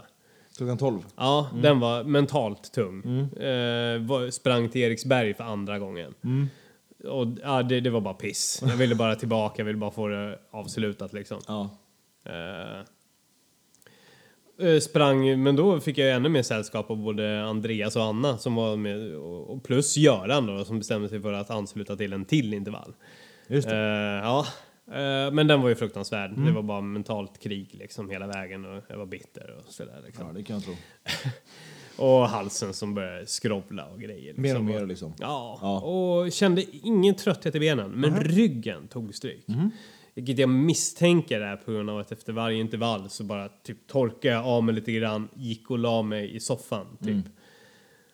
[0.58, 1.02] Klockan 12.
[1.18, 1.62] Ja, Mm.
[1.62, 3.00] den var mentalt tung.
[3.40, 6.14] Eh, var, sprang till Eriksberg för andra gången.
[6.24, 6.48] Mm.
[7.04, 8.64] Och ja, det, det var bara piss.
[8.68, 11.40] Jag ville bara tillbaka, jag ville bara få det avslutat liksom.
[11.48, 11.70] Ja.
[12.30, 12.80] Eh,
[14.68, 18.56] eh, sprang, men då fick jag ännu mer sällskap av både Andreas och Anna som
[18.56, 22.54] var med och, plus Göran då som bestämde sig för att ansluta till en till
[22.54, 22.94] intervall.
[23.48, 24.46] Just Eh, ja,
[24.88, 26.32] eh, men den var ju fruktansvärd.
[26.32, 26.46] Mm.
[26.46, 30.28] Det var bara mentalt krig liksom hela vägen och jag var bitter och sådär liksom.
[30.28, 30.74] Ja, det kan jag tro.
[32.00, 34.34] Och halsen som började skrovla och grejer.
[34.34, 34.42] Liksom.
[34.42, 35.14] Mer och mer liksom.
[35.20, 35.80] Ja, Ja.
[35.82, 39.48] och kände ingen trötthet i benen, men ryggen tog stryk.
[39.48, 39.72] Mhm.
[40.18, 44.34] Vilket jag misstänker är på grund av att efter varje intervall så bara typ torkade
[44.34, 47.08] jag av mig lite grann, gick och la mig i soffan typ.
[47.08, 47.24] Mm.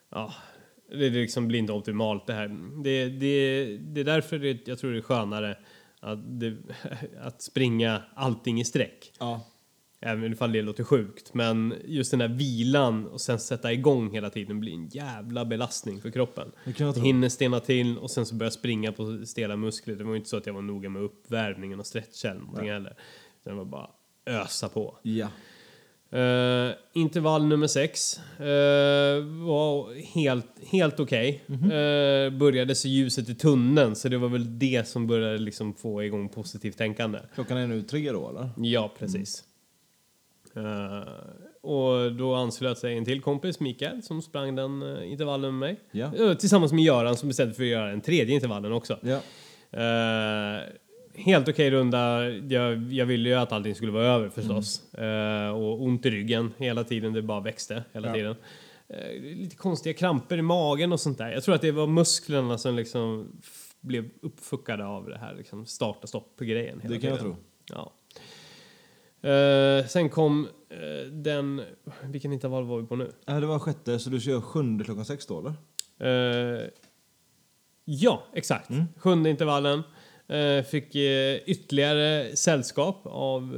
[0.10, 0.34] Ja,
[0.89, 2.47] det liksom blir inte optimalt det här.
[2.84, 5.58] Det, det, det är därför det, jag tror det är skönare
[5.99, 6.58] att, det,
[7.22, 9.12] att springa allting i sträck.
[9.20, 9.41] Ja.
[10.06, 11.34] Även ifall det låter sjukt.
[11.34, 16.01] Men just den där vilan och sen sätta igång hela tiden blir en jävla belastning
[16.01, 16.51] för kroppen.
[16.66, 17.04] Det kan jag tro.
[17.04, 19.95] Hinner stena till och sen så börja springa på stela muskler.
[19.95, 22.70] Det var ju inte så att jag var noga med uppvärmningen och stretcha eller någonting
[22.70, 22.95] heller.
[23.43, 23.89] Det var bara
[24.26, 24.97] ösa på.
[25.01, 25.28] Ja.
[26.14, 31.43] Uh, intervall nummer sex eh, var helt, helt okej.
[31.45, 31.64] Mhm.
[31.64, 36.04] Eh, började se ljuset i tunneln så det var väl det som började liksom få
[36.04, 37.20] igång positivt tänkande.
[37.36, 38.49] Klockan är nu tre då eller?
[38.58, 39.39] Ja, precis.
[39.39, 39.53] Eh,
[41.62, 45.80] och då anslöt sig en till kompis, Mikael, som sprang den uh, intervallen med mig.
[45.91, 46.16] Ja.
[46.16, 48.99] Eh, tillsammans med Göran som bestämde för att göra den tredje intervallen också.
[49.01, 49.20] Ja.
[49.80, 50.62] Eh,
[51.16, 52.30] helt okej runda.
[52.30, 54.93] Jag, jag ville ju att allting skulle vara över förstås.
[54.93, 57.14] Eh, och ont i ryggen hela tiden.
[57.14, 58.14] Det bara växte hela Ja.
[58.14, 58.36] tiden.
[58.88, 61.32] Eh, lite konstiga kramper i magen och sånt där.
[61.32, 63.28] Jag tror att det var musklerna som liksom
[63.82, 66.78] blev uppfuckade av det här liksom starta stopp-grejen.
[66.84, 67.18] Det kan jag tiden.
[67.18, 67.36] tro.
[67.70, 67.93] Ja.
[69.24, 71.61] Eh, sen kom eh, den...
[72.03, 73.11] Vilken intervall var vi på nu?
[73.28, 75.53] Äh, det var sjätte, så du kör sjunde klockan sex då eller?
[75.99, 76.67] Eh,
[77.86, 78.69] ja, exakt.
[78.69, 78.86] Mm.
[78.97, 79.84] Sjunde intervallen.
[80.71, 80.95] Fick
[81.45, 83.57] ytterligare sällskap av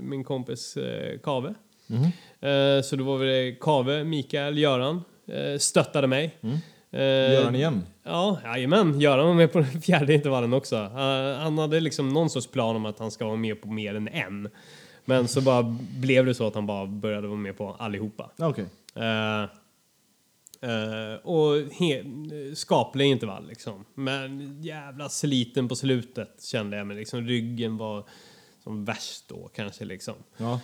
[0.00, 1.54] min kompis eh, Kave.
[2.40, 5.02] Eh, så då var det Kave, Mikael, Göran
[5.58, 6.38] stöttade mig.
[6.40, 6.58] Mm.
[6.92, 7.82] Eh, Gör han igen?
[8.02, 9.00] Ja, jajamän.
[9.00, 10.76] Göran var med på den fjärde intervallen också.
[10.76, 13.94] Eh, han hade liksom någon sorts plan om att han ska vara med på mer
[13.94, 14.48] än en.
[15.04, 15.62] Men så bara
[16.00, 18.30] blev det så att han bara började vara med på allihopa.
[18.36, 18.66] Ja, Okej.
[18.94, 19.42] Eh,
[20.70, 21.54] eh, och
[22.54, 23.84] skaplig intervall liksom.
[23.94, 27.20] Men jävla sliten på slutet kände jag mig liksom.
[27.20, 28.04] Ryggen var
[28.64, 30.14] som värst då kanske liksom.
[30.36, 30.60] Ja.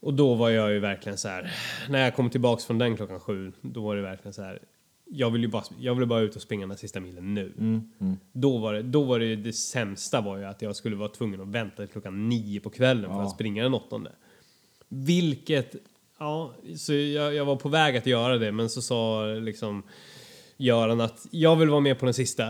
[0.00, 1.52] Och då var jag ju verkligen så här.
[1.88, 4.58] När jag kom tillbaks från den klockan sju, då var det verkligen så här.
[5.10, 7.52] Jag vill ju bara, jag ville bara ut och springa den sista milen nu.
[7.58, 7.90] Mm.
[8.00, 8.16] Mm.
[8.32, 11.40] Då var det, då var det, det sämsta var ju att jag skulle vara tvungen
[11.40, 13.22] att vänta till klockan nio på kvällen för Ja.
[13.22, 14.12] att springa den åttonde.
[14.88, 15.74] Vilket,
[16.18, 19.82] ja, så jag, jag var på väg att göra det men så sa liksom
[20.56, 22.48] Göran att jag vill vara med på den sista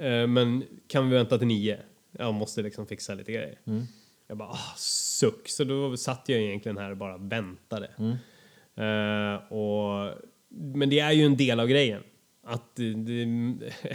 [0.00, 1.78] eh, men kan vi vänta till nio?
[2.18, 3.58] Jag måste liksom fixa lite grejer.
[3.64, 3.82] Mm.
[4.26, 5.48] Jag bara, ah, suck.
[5.48, 7.90] Så då satt jag egentligen här och bara väntade.
[7.98, 8.16] Mm.
[8.76, 10.10] Eh, och,
[10.56, 12.02] men det är ju en del av grejen.
[12.46, 12.78] Att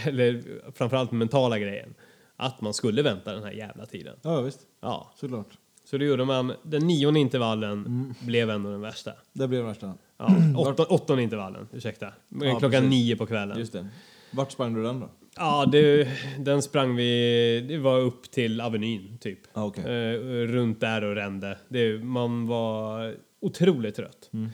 [0.06, 1.94] eller framförallt mentala grejen.
[2.36, 4.16] Att man skulle vänta den här jävla tiden.
[4.22, 4.60] Ja, visst.
[4.82, 5.48] Ja, Såklart.
[5.84, 6.54] så det gjorde man.
[6.64, 9.12] Den nionde intervallen blev ändå den värsta.
[9.34, 9.94] Det blev värsta.
[10.18, 12.14] Ja, åtta, åttonde intervallen, ursäkta.
[12.30, 12.90] Ja, Klockan precis.
[12.90, 13.60] nio på kvällen.
[13.60, 13.88] Just det.
[14.32, 15.10] Vart sprang du den då?
[15.36, 16.08] Ja, det,
[16.40, 17.66] den sprang vi...
[17.68, 19.40] Det var upp till Avenyn, typ.
[19.54, 19.84] Ah, okej.
[19.84, 21.58] Eh, runt där och rände.
[21.70, 24.30] Det, man var otroligt trött.
[24.34, 24.50] Mm.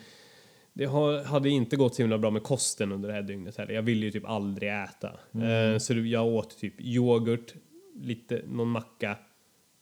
[0.78, 3.74] Det har, hade inte gått så himla bra med kosten under det här dygnet heller.
[3.74, 5.12] Jag ville ju typ aldrig äta.
[5.34, 5.74] Mm.
[5.74, 7.54] Eh, så jag åt typ yoghurt,
[7.96, 9.18] lite, någon macka,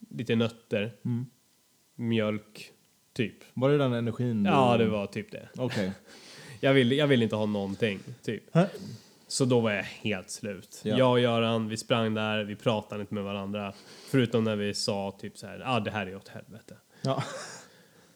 [0.09, 1.25] lite nötter, Mm.
[1.95, 2.71] mjölk,
[3.13, 3.35] typ.
[3.53, 4.43] Var det den energin?
[4.43, 5.49] du- Ja, det var typ det.
[5.57, 5.91] Okej.
[6.59, 8.43] Jag ville jag vill inte ha någonting, typ.
[8.55, 8.67] Hä?
[9.27, 10.81] Så då var jag helt slut.
[10.83, 10.97] Ja.
[10.97, 13.73] Jag och Göran, vi sprang där, vi pratade inte med varandra.
[14.11, 16.75] Förutom när vi sa typ så här, ah, det här är åt helvete.
[17.01, 17.23] Ja.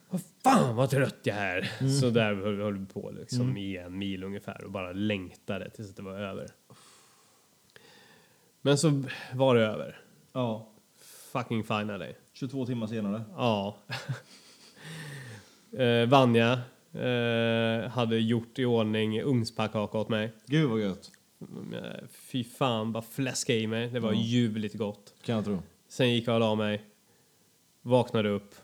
[0.09, 1.71] Vad fan vad trött jag är!
[1.79, 1.91] Mm.
[1.91, 6.01] Så där höll, vi på liksom i en mil ungefär och bara längtade tills det
[6.01, 6.47] var över.
[8.61, 9.03] Men så
[9.33, 9.99] var det över.
[10.33, 10.69] ja.
[11.31, 12.13] Fucking finally.
[12.33, 13.23] 22 timmar senare.
[13.35, 13.77] Ja.
[15.77, 16.61] eh, Vanja
[16.93, 20.31] eh, hade gjort i ordning ugnspannkaka åt mig.
[20.45, 21.11] Gud vad gött.
[21.73, 23.87] Eh, Fy fan, bara fläska i mig.
[23.87, 25.13] Det var ljuvligt gott.
[25.21, 25.59] Kan jag tro.
[25.87, 26.85] Sen gick jag och la mig.
[27.81, 28.55] Vaknade upp.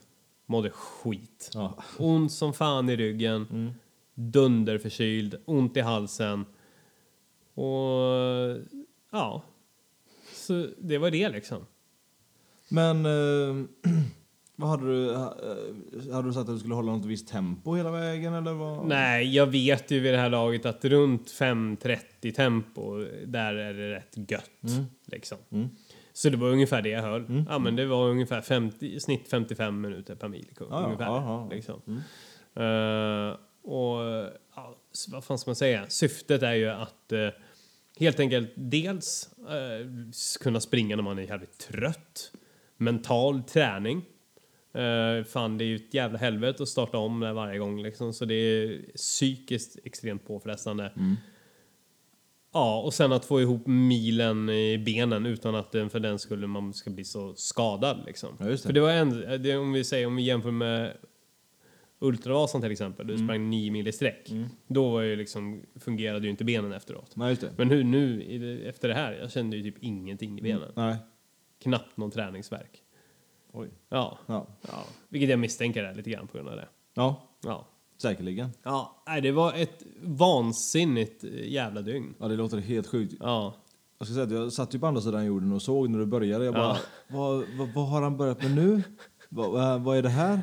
[0.54, 1.52] Mådde skit.
[1.54, 1.74] Ja.
[1.98, 3.48] Ont som fan i ryggen.
[3.52, 3.72] Mm.
[4.16, 5.36] Dunderförkyld.
[5.46, 6.46] Ont i halsen.
[7.54, 8.58] Och
[9.12, 9.42] ja.
[10.34, 11.66] Så det var det liksom.
[12.70, 13.66] Men eh,
[14.56, 15.12] vad hade du?
[15.14, 18.88] eh, Hade du sagt att du skulle hålla något visst tempo hela vägen eller vad?
[18.88, 23.90] Nej, jag vet ju vid det här laget att runt 5.30 tempo, där är det
[23.96, 24.52] rätt gött.
[25.06, 25.38] Liksom.
[25.52, 25.70] Mm.
[26.14, 27.44] Så det var ungefär det jag höll.
[27.50, 30.48] Ja, men det var ungefär 50, i snitt 55 minuter per mil.
[30.60, 31.50] Ja, ungefär, ja.
[31.52, 31.82] Liksom.
[32.56, 33.38] Eh,
[33.72, 34.00] och
[34.56, 34.76] ja,
[35.12, 35.86] vad fan ska man säga?
[35.90, 37.28] Syftet är ju att eh,
[38.00, 39.30] helt enkelt dels
[40.10, 42.32] s- kunna springa när man är jävligt trött.
[42.78, 44.06] Mental träning.
[44.78, 48.26] Uh, fan, det är ju ett jävla helvete att starta om varje gång liksom, så
[48.26, 50.92] det är psykiskt extremt påfrestande.
[52.54, 56.74] Ja, och sen att få ihop milen i benen utan att för den skulle man
[56.74, 58.30] ska bli så skadad liksom.
[58.40, 58.58] Ja, det.
[58.58, 60.98] För det var en, det, om vi säger om vi jämför med
[62.00, 63.18] Ultravasan till exempel, Mm.
[63.22, 64.30] du sprang nio mil i sträck.
[64.68, 67.16] Då var ju liksom, fungerade ju inte benen efteråt.
[67.16, 67.38] Nej.
[67.58, 70.72] Men hur nu, efter det här, jag kände ju typ ingenting i benen.
[70.76, 70.96] Nej.
[71.64, 72.82] Knappt någon träningsverk.
[73.52, 73.70] Oj.
[73.90, 74.48] Ja, Ja.
[74.68, 74.84] ja.
[75.10, 76.68] Vilket jag misstänker är lite grann på grund av det.
[76.94, 77.68] Ja, Ja.
[78.04, 78.50] Säkerligen.
[78.64, 82.14] Ja, nej, det var ett vansinnigt eh, jävla dygn.
[82.20, 83.14] Ja, det låter helt sjukt.
[83.20, 83.54] Ja.
[83.98, 86.06] Jag ska säga att jag satt ju på andra sidan jorden och såg när du
[86.06, 86.46] började.
[86.46, 86.78] Jag bara, Ja.
[87.08, 88.84] vad, vad, vad har han börjat med nu?
[89.30, 90.42] vad, vad, är det här?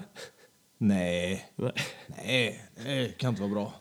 [0.78, 1.74] Nej, Nej.
[2.06, 3.72] nej, det kan inte vara bra.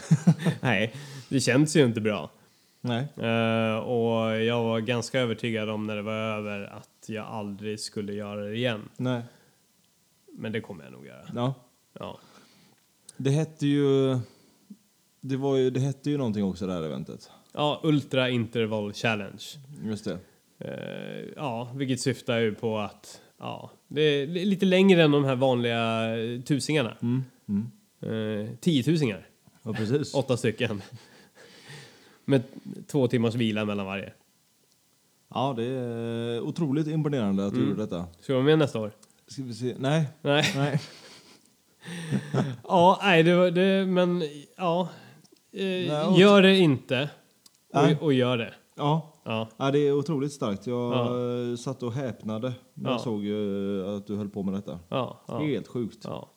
[0.60, 0.94] Nej,
[1.28, 2.30] det känns ju inte bra.
[2.80, 3.08] Nej.
[3.16, 8.12] Eh, och jag var ganska övertygad om när det var över att jag aldrig skulle
[8.12, 8.88] göra det igen.
[8.96, 9.22] Nej.
[10.32, 11.26] Men det kommer jag nog göra.
[11.34, 11.54] Ja.
[11.98, 12.18] Ja.
[13.16, 14.18] Det hette ju...
[15.20, 17.30] Det, var ju, det hette ju någonting också det här eventet.
[17.52, 19.42] Ja, Ultra Interval Challenge.
[19.84, 20.18] Just det.
[20.58, 25.24] Eh, ja, vilket syftar ju på att ja, det är li- lite längre än de
[25.24, 26.02] här vanliga
[26.46, 26.96] tusingarna.
[27.02, 27.24] Mm.
[27.48, 27.66] Mm.
[28.46, 29.28] Eh, tiotusingar,
[29.62, 30.14] Ja, precis.
[30.14, 30.82] åtta stycken.
[32.24, 32.42] Med
[32.86, 34.12] två timmars vila mellan varje.
[35.28, 37.70] Ja, det är otroligt imponerande att du Mm.
[37.70, 38.06] gjorde detta.
[38.20, 38.90] Ska du vara med nästa år?
[39.26, 39.74] Ska vi se?
[39.78, 40.08] Nej.
[40.22, 40.52] Nej.
[40.56, 40.80] Nej.
[42.68, 44.22] Ja, nej, det var det, men
[44.56, 44.88] ja.
[45.52, 47.10] Eh, Nej, gör det inte.
[47.74, 48.54] Och, och gör det.
[48.76, 49.12] Ja.
[49.24, 49.48] Ja.
[49.56, 50.66] ja, det är otroligt starkt.
[50.66, 51.50] Jag Ja.
[51.50, 52.94] eh, satt och häpnade när Ja.
[52.94, 54.78] jag såg eh, att du höll på med detta.
[54.88, 55.98] Ja, ja, Helt sjukt.
[56.04, 56.30] ja.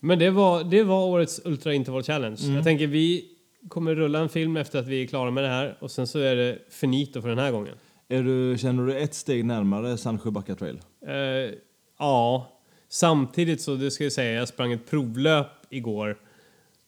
[0.00, 2.38] Men det var, det var årets Ultra Interval Challenge.
[2.42, 2.54] Mm.
[2.54, 3.24] Jag tänker vi
[3.68, 6.18] kommer rulla en film efter att vi är klara med det här och sen så
[6.18, 7.74] är det finito för den här gången.
[8.08, 10.80] Är du, känner du ett steg närmare Sandsjöbacka trail?
[11.06, 11.54] Eh,
[11.98, 12.46] ja,
[12.94, 16.16] samtidigt så det ska jag säga, jag sprang ett provlöp igår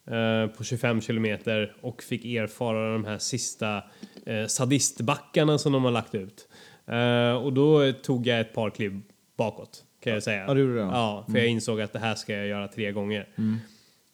[0.07, 3.83] eh, på 25 kilometer och fick erfara de här sista
[4.27, 6.49] eh, sadistbackarna som de har lagt ut.
[6.87, 9.03] Eh, och då tog jag ett par kliv
[9.37, 10.45] bakåt kan jag säga.
[10.47, 11.25] Ja, du gjorde det, ja.
[11.31, 13.29] För jag insåg att det här ska jag göra tre gånger.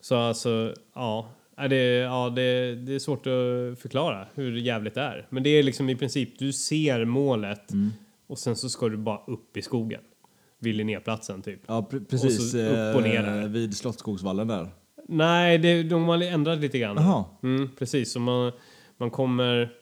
[0.00, 1.28] Så alltså, ja.
[1.70, 5.26] Det, ja det, det är svårt att förklara hur jävligt det är.
[5.30, 7.72] Men det är liksom i princip, du ser målet
[8.26, 10.00] och sen så ska du bara upp i skogen.
[10.62, 11.60] Vid Linnéplatsen typ.
[11.66, 12.50] Ja, pre- precis.
[12.52, 13.48] så upp och ner eh, där.
[13.48, 14.68] vid Slottsskogsvallen där.
[15.08, 16.96] Nej, det, de har ändrat lite grann.
[16.96, 17.24] Jaha.
[17.42, 18.52] Mm, precis, så man,
[18.98, 19.72] man kommer...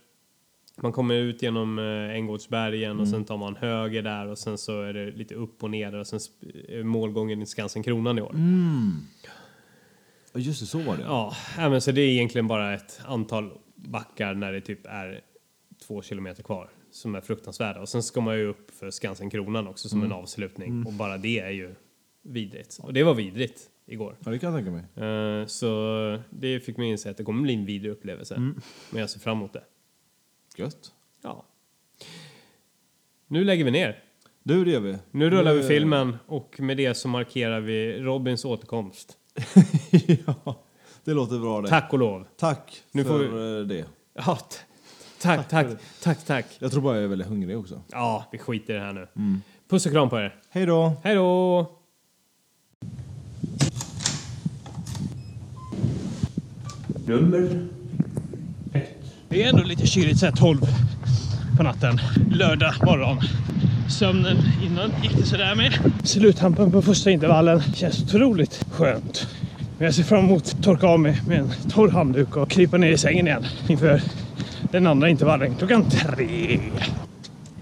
[0.83, 3.01] Man kommer ut genom eh, Änggårdsbergen Mm.
[3.03, 5.95] och sen tar man höger där och sen så är det lite upp och ner
[5.95, 6.20] och sen
[6.68, 8.31] är målgången i Skansen Kronan i år.
[8.35, 8.91] Mm.
[10.35, 11.03] Just det, så var det.
[11.03, 15.20] Ja, ja, men så det är egentligen bara ett antal backar när det typ är
[15.91, 17.80] två kilometer kvar som är fruktansvärda.
[17.80, 20.12] Och sen ska man ju upp för Skansen Kronan också som Mm.
[20.12, 21.74] en avslutning och bara det är ju
[22.22, 22.78] vidrigt.
[22.82, 24.16] Och det var vidrigt igår.
[24.24, 25.09] Ja, det kan jag tänka mig.
[25.09, 28.34] Eh, så det fick mig inse att det kommer bli en vidrig upplevelse.
[28.34, 28.61] Mm.
[28.91, 29.62] Men jag ser fram emot det.
[30.57, 30.93] Gött.
[31.22, 31.45] Ja.
[33.26, 34.03] Nu lägger vi ner.
[34.43, 34.99] Du, det gör vi.
[35.11, 39.18] Nu rullar vi filmen och med det så markerar vi Robins återkomst.
[40.26, 40.64] ja,
[41.05, 41.68] det låter bra det.
[41.68, 42.26] Tack och lov.
[42.36, 43.84] Tack Nu får för eh, det.
[44.14, 44.38] Ja,
[45.21, 45.66] tack, tack,
[46.03, 46.47] tack, tack.
[46.59, 47.81] Jag tror bara jag är väldigt hungrig också.
[47.91, 49.09] Ja, vi skiter i det här nu.
[49.71, 50.35] Puss och kram på er.
[50.51, 50.93] Hej då!
[51.03, 51.66] Hej då!
[57.07, 57.68] Nummer
[58.73, 58.97] ett.
[59.29, 60.61] Det är ändå lite kyligt så här 12
[61.57, 62.01] på natten.
[62.31, 63.21] Lördag morgon.
[63.89, 65.73] Sömnen innan gick det sådär med.
[66.05, 69.27] Sluttampen på första intervallen känns otroligt skönt.
[69.79, 72.77] Men jag ser fram emot att torka av mig med en torr handduk och krypa
[72.77, 74.03] ner i sängen igen inför
[74.71, 76.61] den andra intervallen klockan tre.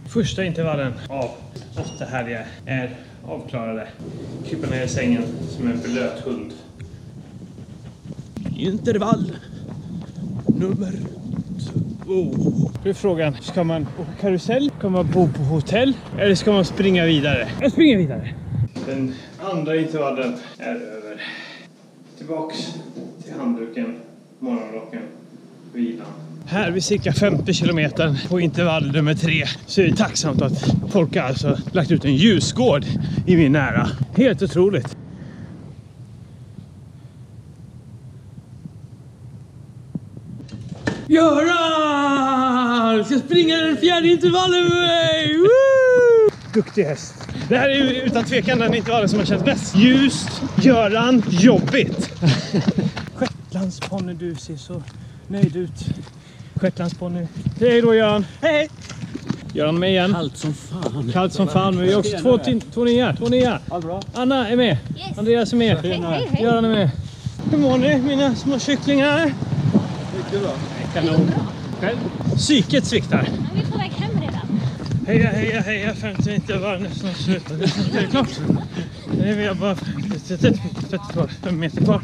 [0.08, 1.30] Första intervallen av
[1.76, 2.96] åtta helger är
[3.26, 3.88] avklarade.
[4.46, 5.22] Krypa ner i sängen
[5.56, 6.52] som en blöt hund.
[8.56, 9.32] Intervall
[10.46, 10.92] nummer
[12.04, 12.34] två.
[12.84, 14.70] Nu är frågan, ska man åka karusell?
[14.78, 15.96] Ska man bo på hotell?
[16.18, 17.48] Eller ska man springa vidare?
[17.60, 18.34] Jag springer vidare.
[18.86, 21.22] Den andra intervallen är över.
[22.18, 22.74] Tillbaks
[23.24, 23.96] till handduken,
[24.38, 25.02] morgonrocken,
[25.72, 26.06] vilan.
[26.50, 31.16] Här vid cirka 50 kilometer på intervall nummer tre så är det tacksamt att folk
[31.16, 32.84] har alltså lagt ut en ljusgård
[33.26, 33.88] i min nära.
[34.16, 34.96] Helt otroligt.
[41.06, 43.04] Göran!
[43.04, 45.38] Ska springa den fjärde intervallen med mig!
[45.38, 46.30] Woo!
[46.54, 47.14] Duktig häst.
[47.48, 49.76] Det här är utan tvekan den intervallen som har känts bäst.
[49.76, 52.10] Ljust, Göran, jobbigt.
[53.14, 54.82] Shetlandsponny, du ser så
[55.28, 55.84] nöjd ut.
[56.58, 57.26] Shetlandsponny.
[57.60, 58.26] Hej då Göran.
[58.40, 58.68] Hej!
[59.52, 60.12] Göran med igen.
[60.12, 61.10] Kallt som fan.
[61.12, 61.74] Kallt som fan.
[61.76, 62.38] Men vi har också två,
[62.74, 63.16] två nya.
[63.16, 63.60] Två nya.
[64.14, 64.76] Anna är med.
[64.96, 65.18] Yes.
[65.18, 65.78] Andreas är med.
[65.78, 66.42] Hej, hej, hej.
[66.42, 66.90] Göran är med.
[67.50, 69.34] Hur mår ni mina små kycklingar?
[70.16, 70.52] Mycket bra.
[70.94, 71.30] Kanon.
[71.80, 71.96] Själv?
[72.36, 73.28] Psyket sviktar.
[73.54, 74.60] Nu är vi på väg hem redan.
[75.06, 75.94] Heja, heja, heja.
[75.94, 77.44] 50 inte var nästan slut.
[77.92, 78.40] Det är klart.
[79.12, 79.74] Det är vi bara
[80.28, 80.52] 30
[81.12, 81.30] kvar.
[81.42, 82.02] 5 meter kvar.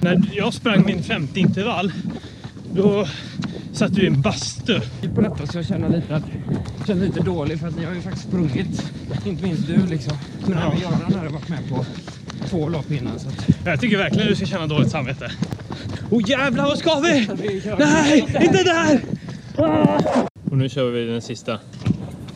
[0.00, 1.92] När jag sprang min femte intervall,
[2.74, 3.06] då
[3.72, 4.80] satt du i en bastu.
[5.14, 6.22] På detta så jag känner lite att
[6.86, 8.92] känner lite dålig för att ni har ju faktiskt sprungit.
[9.26, 10.18] Inte minst du liksom.
[10.46, 10.66] Men Ja.
[10.66, 11.84] även Göran hade varit med på
[12.48, 15.30] två lopp innan så att Jag tycker verkligen du ska känna dåligt samvete.
[16.10, 17.28] Oh jävlar, vad ska vi?
[17.78, 19.00] Nej, inte där!
[19.56, 20.00] Ah!
[20.50, 21.58] Och nu kör vi den sista.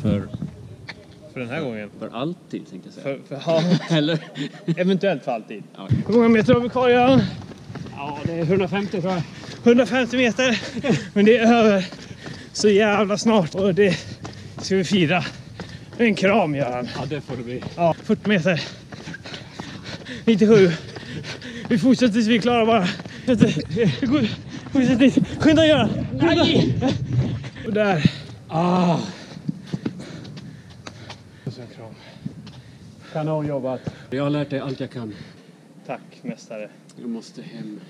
[0.03, 0.29] För,
[1.33, 1.91] För den här gången.
[1.99, 3.17] för alltid tänkte jag säga.
[3.29, 3.63] För, för, ja,
[3.97, 4.19] Eller?
[4.77, 5.63] eventuellt för alltid.
[5.77, 5.89] Ja.
[6.07, 7.23] Hur många meter har vi kvar Göran?
[8.07, 9.23] Ja, det är 150 tror jag.
[9.65, 10.59] 150 meter.
[11.15, 11.87] Men det är över
[12.53, 13.55] så jävla snart.
[13.55, 13.97] Och det
[14.63, 15.25] ska vi fira.
[15.99, 16.89] En kram Göran.
[16.99, 17.63] Ja, det får det bli.
[17.77, 18.61] Ja, 40 meter.
[20.25, 20.71] 97.
[21.69, 22.87] Vi fortsätter tills vi är klara bara.
[24.73, 25.19] Fortsätt dit.
[25.41, 26.07] Skynda Göran.
[26.21, 26.75] Nej!
[27.67, 28.11] Och där.
[28.49, 28.99] Ah,
[31.45, 31.95] Och så en kram.
[33.13, 33.81] kanon jobbat.
[34.11, 35.15] Jag har lärt dig allt jag kan.
[35.87, 36.69] Tack mästare.
[37.01, 37.81] Jag måste hem.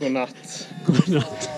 [0.00, 0.68] God natt.
[0.86, 1.48] God natt.